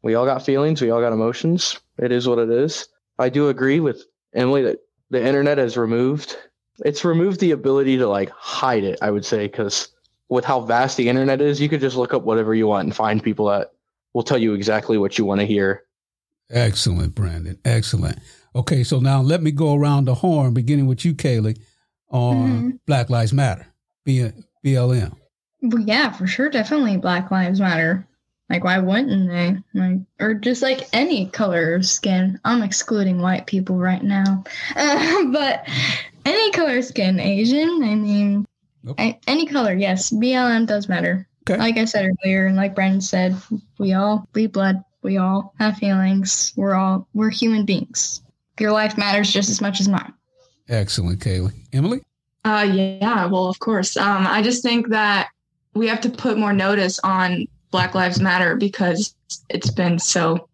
we 0.02 0.14
all 0.14 0.26
got 0.26 0.44
feelings, 0.44 0.80
we 0.80 0.90
all 0.90 1.00
got 1.00 1.12
emotions. 1.12 1.80
It 1.98 2.12
is 2.12 2.28
what 2.28 2.38
it 2.38 2.50
is. 2.50 2.88
I 3.18 3.28
do 3.30 3.48
agree 3.48 3.80
with 3.80 4.04
Emily 4.34 4.62
that 4.62 4.78
the 5.10 5.24
internet 5.24 5.58
has 5.58 5.76
removed 5.76 6.36
it's 6.84 7.04
removed 7.04 7.40
the 7.40 7.50
ability 7.50 7.96
to 7.96 8.06
like 8.06 8.30
hide 8.30 8.84
it 8.84 8.98
i 9.02 9.10
would 9.10 9.24
say 9.24 9.46
because 9.46 9.88
with 10.28 10.44
how 10.44 10.60
vast 10.60 10.96
the 10.96 11.08
internet 11.08 11.40
is 11.40 11.60
you 11.60 11.68
could 11.68 11.80
just 11.80 11.96
look 11.96 12.14
up 12.14 12.22
whatever 12.22 12.54
you 12.54 12.66
want 12.66 12.84
and 12.84 12.94
find 12.94 13.22
people 13.22 13.46
that 13.46 13.72
will 14.14 14.22
tell 14.22 14.38
you 14.38 14.54
exactly 14.54 14.98
what 14.98 15.18
you 15.18 15.24
want 15.24 15.40
to 15.40 15.46
hear 15.46 15.84
excellent 16.50 17.14
Brendan 17.14 17.58
excellent 17.64 18.18
okay 18.58 18.84
so 18.84 18.98
now 18.98 19.20
let 19.22 19.42
me 19.42 19.50
go 19.50 19.74
around 19.74 20.04
the 20.04 20.14
horn 20.14 20.52
beginning 20.52 20.86
with 20.86 21.04
you 21.04 21.14
Kalei 21.14 21.58
on 22.10 22.36
mm-hmm. 22.36 22.70
black 22.86 23.10
lives 23.10 23.32
matter 23.32 23.66
B- 24.04 24.30
blm 24.64 25.16
well, 25.62 25.82
yeah 25.82 26.10
for 26.12 26.26
sure 26.26 26.50
definitely 26.50 26.96
black 26.96 27.30
lives 27.30 27.60
matter 27.60 28.06
like, 28.48 28.64
why 28.64 28.78
wouldn't 28.78 29.28
they? 29.28 29.56
Like, 29.78 30.00
or 30.20 30.34
just 30.34 30.62
like 30.62 30.88
any 30.94 31.26
color 31.26 31.74
of 31.74 31.84
skin. 31.84 32.40
I'm 32.44 32.62
excluding 32.62 33.20
white 33.20 33.46
people 33.46 33.76
right 33.76 34.02
now, 34.02 34.42
uh, 34.76 35.24
but 35.26 35.68
any 36.24 36.50
color 36.52 36.80
skin, 36.82 37.20
Asian. 37.20 37.82
I 37.82 37.94
mean, 37.94 38.46
nope. 38.82 38.98
any 39.26 39.46
color. 39.46 39.74
Yes, 39.74 40.10
BLM 40.10 40.66
does 40.66 40.88
matter. 40.88 41.28
Okay. 41.48 41.58
Like 41.58 41.76
I 41.76 41.84
said 41.84 42.08
earlier, 42.24 42.46
and 42.46 42.56
like 42.56 42.74
Brendan 42.74 43.00
said, 43.02 43.36
we 43.78 43.92
all 43.92 44.26
bleed 44.32 44.52
blood. 44.52 44.82
We 45.02 45.18
all 45.18 45.54
have 45.58 45.76
feelings. 45.76 46.52
We're 46.56 46.74
all 46.74 47.06
we're 47.12 47.30
human 47.30 47.66
beings. 47.66 48.22
Your 48.60 48.72
life 48.72 48.96
matters 48.96 49.32
just 49.32 49.50
as 49.50 49.60
much 49.60 49.80
as 49.80 49.88
mine. 49.88 50.12
Excellent, 50.68 51.20
Kalei. 51.20 51.52
Emily. 51.72 52.02
Uh, 52.44 52.66
yeah. 52.70 53.26
Well, 53.26 53.46
of 53.46 53.58
course. 53.58 53.96
Um, 53.96 54.26
I 54.26 54.42
just 54.42 54.62
think 54.62 54.88
that 54.88 55.28
we 55.74 55.86
have 55.88 56.00
to 56.02 56.10
put 56.10 56.38
more 56.38 56.52
notice 56.52 56.98
on 57.00 57.46
Black 57.70 57.94
Lives 57.94 58.20
Matter 58.20 58.56
because 58.56 59.14
it's 59.48 59.70
been 59.70 59.98
so, 59.98 60.48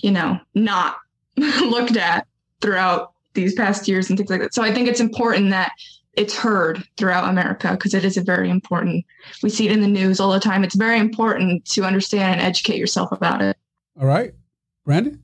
you 0.00 0.10
know, 0.10 0.38
not 0.54 0.96
looked 1.36 1.96
at 1.96 2.26
throughout 2.60 3.12
these 3.34 3.54
past 3.54 3.88
years 3.88 4.08
and 4.08 4.18
things 4.18 4.30
like 4.30 4.40
that. 4.40 4.54
So 4.54 4.62
I 4.62 4.72
think 4.72 4.88
it's 4.88 5.00
important 5.00 5.50
that 5.50 5.72
it's 6.14 6.36
heard 6.36 6.82
throughout 6.96 7.28
America 7.28 7.70
because 7.72 7.94
it 7.94 8.04
is 8.04 8.16
a 8.16 8.22
very 8.22 8.50
important. 8.50 9.04
We 9.42 9.50
see 9.50 9.66
it 9.66 9.72
in 9.72 9.80
the 9.80 9.88
news 9.88 10.18
all 10.18 10.32
the 10.32 10.40
time. 10.40 10.64
It's 10.64 10.74
very 10.74 10.98
important 10.98 11.64
to 11.66 11.84
understand 11.84 12.40
and 12.40 12.40
educate 12.40 12.76
yourself 12.76 13.12
about 13.12 13.40
it. 13.40 13.56
All 14.00 14.06
right, 14.06 14.34
Brendan. 14.84 15.22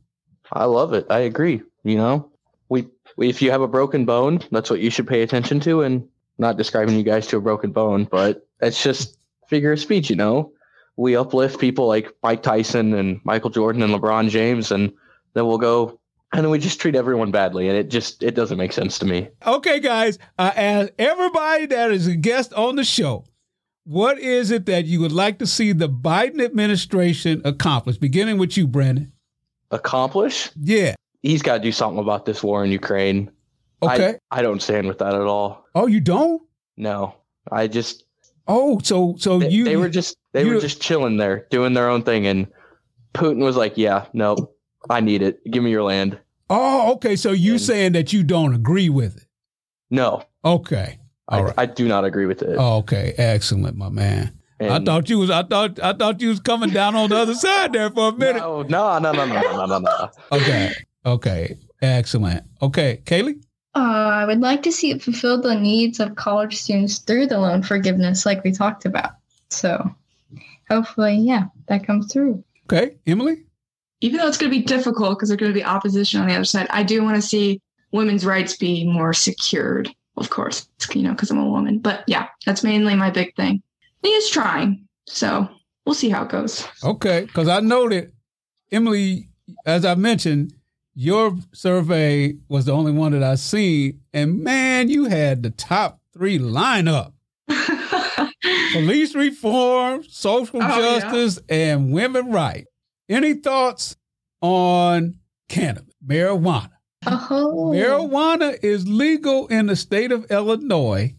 I 0.52 0.64
love 0.66 0.92
it. 0.92 1.06
I 1.10 1.20
agree. 1.20 1.62
You 1.84 1.96
know, 1.96 2.30
we, 2.68 2.88
we 3.16 3.28
if 3.28 3.40
you 3.40 3.50
have 3.50 3.62
a 3.62 3.68
broken 3.68 4.04
bone, 4.04 4.40
that's 4.50 4.70
what 4.70 4.80
you 4.80 4.90
should 4.90 5.06
pay 5.06 5.22
attention 5.22 5.60
to. 5.60 5.82
And 5.82 6.08
not 6.38 6.56
describing 6.56 6.96
you 6.96 7.04
guys 7.04 7.26
to 7.28 7.36
a 7.36 7.40
broken 7.40 7.70
bone, 7.70 8.08
but 8.10 8.46
it's 8.60 8.82
just 8.82 9.18
figure 9.48 9.72
of 9.72 9.78
speech. 9.78 10.10
You 10.10 10.16
know, 10.16 10.52
we 10.96 11.16
uplift 11.16 11.60
people 11.60 11.86
like 11.86 12.12
Mike 12.22 12.42
Tyson 12.42 12.94
and 12.94 13.20
Michael 13.24 13.50
Jordan 13.50 13.82
and 13.82 13.92
LeBron 13.94 14.30
James, 14.30 14.72
and 14.72 14.92
then 15.34 15.46
we'll 15.46 15.58
go 15.58 16.00
and 16.34 16.42
then 16.42 16.50
we 16.50 16.58
just 16.58 16.80
treat 16.80 16.96
everyone 16.96 17.30
badly, 17.30 17.68
and 17.68 17.78
it 17.78 17.88
just 17.88 18.22
it 18.22 18.34
doesn't 18.34 18.58
make 18.58 18.72
sense 18.72 18.98
to 18.98 19.06
me. 19.06 19.28
Okay, 19.46 19.78
guys, 19.78 20.18
uh, 20.36 20.50
as 20.56 20.90
everybody 20.98 21.66
that 21.66 21.92
is 21.92 22.08
a 22.08 22.16
guest 22.16 22.52
on 22.54 22.74
the 22.74 22.82
show, 22.82 23.24
what 23.84 24.18
is 24.18 24.50
it 24.50 24.66
that 24.66 24.84
you 24.84 25.00
would 25.00 25.12
like 25.12 25.38
to 25.38 25.46
see 25.46 25.70
the 25.72 25.88
Biden 25.88 26.44
administration 26.44 27.40
accomplish? 27.44 27.98
Beginning 27.98 28.38
with 28.38 28.56
you, 28.56 28.66
Brendan. 28.66 29.12
Accomplish? 29.70 30.50
Yeah, 30.60 30.94
he's 31.24 31.42
got 31.42 31.54
to 31.54 31.60
do 31.60 31.72
something 31.72 31.98
about 31.98 32.26
this 32.26 32.42
war 32.42 32.64
in 32.64 32.70
Ukraine. 32.70 33.30
Okay, 33.82 34.16
I, 34.30 34.38
I 34.38 34.42
don't 34.42 34.62
stand 34.62 34.86
with 34.86 34.98
that 34.98 35.14
at 35.14 35.22
all. 35.22 35.66
Oh, 35.74 35.88
you 35.88 36.00
don't? 36.00 36.40
No, 36.76 37.16
I 37.50 37.66
just. 37.66 38.04
Oh, 38.46 38.78
so 38.82 39.16
so 39.18 39.38
they, 39.40 39.48
you 39.48 39.64
they 39.64 39.76
were 39.76 39.88
just 39.88 40.16
they 40.32 40.44
were 40.44 40.60
just 40.60 40.80
chilling 40.80 41.16
there, 41.16 41.46
doing 41.50 41.72
their 41.72 41.88
own 41.88 42.02
thing, 42.02 42.26
and 42.26 42.46
Putin 43.14 43.42
was 43.42 43.56
like, 43.56 43.76
"Yeah, 43.76 44.06
no, 44.12 44.52
I 44.88 45.00
need 45.00 45.22
it. 45.22 45.42
Give 45.50 45.62
me 45.62 45.70
your 45.70 45.82
land." 45.82 46.18
Oh, 46.50 46.92
okay. 46.94 47.16
So 47.16 47.32
you 47.32 47.52
and, 47.52 47.60
saying 47.60 47.92
that 47.92 48.12
you 48.12 48.22
don't 48.22 48.54
agree 48.54 48.90
with 48.90 49.16
it? 49.16 49.26
No. 49.90 50.22
Okay. 50.44 50.98
All 51.28 51.40
I, 51.40 51.42
right. 51.42 51.54
I 51.56 51.66
do 51.66 51.88
not 51.88 52.04
agree 52.04 52.26
with 52.26 52.42
it. 52.42 52.56
Oh, 52.58 52.78
okay. 52.78 53.14
Excellent, 53.16 53.78
my 53.78 53.88
man. 53.88 54.38
And 54.60 54.70
I 54.70 54.78
thought 54.80 55.08
you 55.08 55.18
was 55.18 55.30
I 55.30 55.42
thought 55.42 55.80
I 55.80 55.94
thought 55.94 56.20
you 56.20 56.28
was 56.28 56.40
coming 56.40 56.70
down 56.70 56.94
on 56.94 57.10
the 57.10 57.16
other 57.16 57.34
side 57.34 57.72
there 57.72 57.90
for 57.90 58.10
a 58.10 58.12
minute. 58.12 58.40
No, 58.40 58.62
no, 58.62 58.98
no, 58.98 59.12
no, 59.12 59.24
no, 59.26 59.40
no, 59.40 59.66
no, 59.66 59.78
no. 59.78 60.10
okay. 60.32 60.74
Okay. 61.06 61.56
Excellent. 61.84 62.44
Okay, 62.62 63.02
Kalei? 63.04 63.42
Uh, 63.74 63.78
I 63.78 64.24
would 64.24 64.40
like 64.40 64.62
to 64.62 64.72
see 64.72 64.90
it 64.90 65.02
fulfill 65.02 65.40
the 65.40 65.54
needs 65.54 66.00
of 66.00 66.14
college 66.14 66.56
students 66.56 66.98
through 66.98 67.26
the 67.26 67.38
loan 67.38 67.62
forgiveness 67.62 68.24
like 68.24 68.42
we 68.44 68.52
talked 68.52 68.84
about. 68.86 69.12
So 69.50 69.94
hopefully, 70.70 71.16
yeah, 71.16 71.44
that 71.66 71.86
comes 71.86 72.10
through. 72.12 72.42
Okay, 72.66 72.96
Emily. 73.06 73.44
Even 74.00 74.18
though 74.18 74.28
it's 74.28 74.38
going 74.38 74.50
to 74.50 74.58
be 74.58 74.64
difficult 74.64 75.18
because 75.18 75.28
there's 75.28 75.40
going 75.40 75.52
to 75.52 75.58
be 75.58 75.64
opposition 75.64 76.20
on 76.20 76.28
the 76.28 76.34
other 76.34 76.44
side, 76.44 76.66
I 76.70 76.82
do 76.82 77.02
want 77.02 77.16
to 77.16 77.22
see 77.22 77.60
women's 77.92 78.24
rights 78.24 78.56
be 78.56 78.84
more 78.86 79.12
secured. 79.12 79.90
Of 80.16 80.30
course, 80.30 80.68
you 80.94 81.02
know, 81.02 81.10
because 81.10 81.30
I'm 81.30 81.38
a 81.38 81.48
woman. 81.48 81.80
But 81.80 82.04
yeah, 82.06 82.28
that's 82.46 82.62
mainly 82.62 82.94
my 82.94 83.10
big 83.10 83.34
thing. 83.34 83.62
he 84.02 84.08
is 84.08 84.30
trying. 84.30 84.86
So 85.06 85.48
we'll 85.84 85.94
see 85.94 86.08
how 86.08 86.22
it 86.24 86.30
goes. 86.30 86.66
Okay, 86.84 87.22
because 87.22 87.48
I 87.48 87.60
know 87.60 87.88
that 87.88 88.12
Emily, 88.70 89.28
as 89.66 89.84
I 89.84 89.96
mentioned, 89.96 90.54
your 90.94 91.36
survey 91.52 92.34
was 92.48 92.64
the 92.66 92.72
only 92.72 92.92
one 92.92 93.12
that 93.12 93.22
I 93.22 93.34
seen, 93.36 94.00
and 94.12 94.42
man, 94.42 94.88
you 94.88 95.04
had 95.04 95.42
the 95.42 95.50
top 95.50 96.00
three 96.12 96.38
lineup: 96.38 97.12
police 98.72 99.14
reform, 99.14 100.04
social 100.08 100.62
Oh, 100.62 100.66
yeah. 100.78 101.00
justice, 101.00 101.38
and 101.48 101.92
women 101.92 102.30
rights. 102.30 102.68
Any 103.08 103.34
thoughts 103.34 103.96
on 104.40 105.16
cannabis, 105.48 105.94
marijuana? 106.06 106.70
Oh, 107.06 107.72
Marijuana 107.74 108.56
is 108.62 108.88
legal 108.88 109.46
in 109.48 109.66
the 109.66 109.76
state 109.76 110.10
of 110.10 110.30
Illinois. 110.30 111.14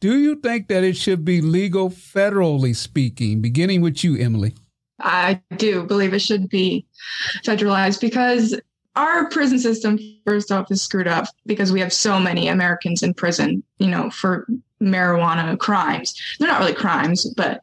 Do 0.00 0.16
you 0.18 0.36
think 0.36 0.68
that 0.68 0.82
it 0.82 0.96
should 0.96 1.24
be 1.26 1.40
legal 1.42 1.90
federally 1.90 2.74
speaking? 2.74 3.42
Beginning 3.42 3.82
with 3.82 4.02
you, 4.02 4.16
Emily. 4.16 4.54
I 4.98 5.42
do 5.56 5.82
believe 5.82 6.14
it 6.14 6.20
should 6.20 6.48
be 6.48 6.86
federalized 7.44 8.00
because 8.00 8.58
our 8.96 9.28
prison 9.28 9.58
system, 9.58 9.98
first 10.24 10.50
off, 10.50 10.70
is 10.70 10.82
screwed 10.82 11.06
up 11.06 11.26
because 11.44 11.70
we 11.70 11.80
have 11.80 11.92
so 11.92 12.18
many 12.18 12.48
Americans 12.48 13.02
in 13.02 13.14
prison, 13.14 13.62
you 13.78 13.88
know, 13.88 14.10
for 14.10 14.46
marijuana 14.80 15.58
crimes. 15.58 16.14
They're 16.38 16.48
not 16.48 16.60
really 16.60 16.74
crimes, 16.74 17.26
but, 17.36 17.62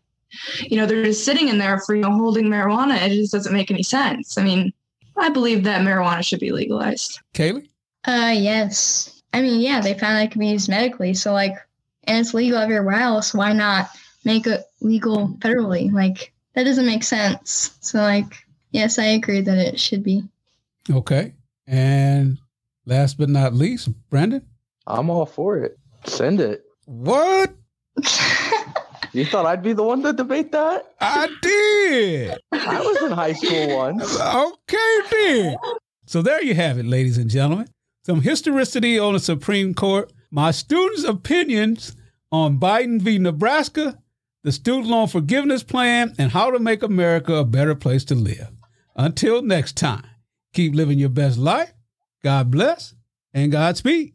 you 0.60 0.78
know, 0.78 0.86
they're 0.86 1.04
just 1.04 1.26
sitting 1.26 1.48
in 1.48 1.58
there 1.58 1.80
for, 1.80 1.96
you 1.96 2.02
know, 2.02 2.12
holding 2.12 2.46
marijuana. 2.46 3.02
It 3.02 3.10
just 3.10 3.34
doesn't 3.34 3.54
make 3.54 3.72
any 3.72 3.84
sense. 3.84 4.38
I 4.38 4.44
mean, 4.44 4.74
I 5.18 5.30
believe 5.30 5.64
that 5.64 5.82
marijuana 5.82 6.24
should 6.24 6.40
be 6.40 6.52
legalized. 6.52 7.20
Kalei? 7.34 7.68
Uh, 8.06 8.34
yes. 8.36 9.22
I 9.34 9.42
mean, 9.42 9.62
yeah, 9.62 9.82
they 9.82 9.98
found 9.98 10.24
it 10.24 10.32
can 10.32 10.40
be 10.40 10.48
used 10.48 10.70
medically, 10.70 11.14
so 11.14 11.34
like, 11.34 11.56
and 12.04 12.20
it's 12.20 12.34
legal 12.34 12.60
everywhere 12.60 13.00
else. 13.00 13.34
Why 13.34 13.54
not 13.54 13.90
make 14.26 14.46
it 14.46 14.64
legal 14.82 15.30
federally? 15.40 15.92
Like, 15.92 16.34
that 16.54 16.66
doesn't 16.66 16.86
make 16.86 17.04
sense. 17.04 17.76
So, 17.80 18.00
like, 18.00 18.46
yes, 18.72 19.00
I 19.00 19.06
agree 19.06 19.42
that 19.42 19.58
it 19.58 19.80
should 19.80 20.04
be. 20.04 20.24
Okay. 20.90 21.34
And 21.68 22.38
last 22.86 23.18
but 23.18 23.30
not 23.30 23.54
least, 23.54 23.90
Brendan? 24.10 24.46
I'm 24.86 25.10
all 25.10 25.26
for 25.26 25.58
it. 25.58 25.78
Send 26.06 26.42
it. 26.42 26.64
What? 26.86 27.54
You 29.14 29.26
thought 29.26 29.46
I'd 29.46 29.62
be 29.62 29.74
the 29.74 29.84
one 29.84 30.02
to 30.02 30.12
debate 30.12 30.52
that? 30.54 30.92
I 31.00 31.30
did. 31.44 32.36
I 32.52 32.82
was 32.82 33.02
in 33.04 33.12
high 33.12 33.34
school 33.34 33.78
once. 33.78 34.20
Okay, 34.20 35.00
then. 35.12 35.56
So 36.08 36.24
there 36.24 36.44
you 36.44 36.56
have 36.56 36.80
it, 36.80 36.86
ladies 36.88 37.20
and 37.20 37.30
gentlemen. 37.30 37.68
Some 38.08 38.22
historicity 38.22 38.98
on 38.98 39.14
the 39.14 39.20
Supreme 39.20 39.76
Court, 39.76 40.12
my 40.32 40.50
students' 40.50 41.04
opinions 41.04 41.96
on 42.32 42.58
Biden 42.60 43.00
v. 43.00 43.20
Nebraska, 43.20 44.00
the 44.42 44.52
student 44.52 44.88
loan 44.88 45.08
forgiveness 45.08 45.62
plan, 45.62 46.16
and 46.18 46.32
how 46.32 46.50
to 46.50 46.58
make 46.58 46.82
America 46.82 47.36
a 47.36 47.46
better 47.46 47.76
place 47.76 48.04
to 48.06 48.16
live. 48.16 48.50
Until 48.96 49.44
next 49.44 49.78
time, 49.78 50.08
keep 50.54 50.74
living 50.74 51.00
your 51.00 51.10
best 51.10 51.38
life. 51.38 51.74
God 52.24 52.52
bless 52.52 52.96
and 53.34 53.52
Godspeed. 53.52 54.14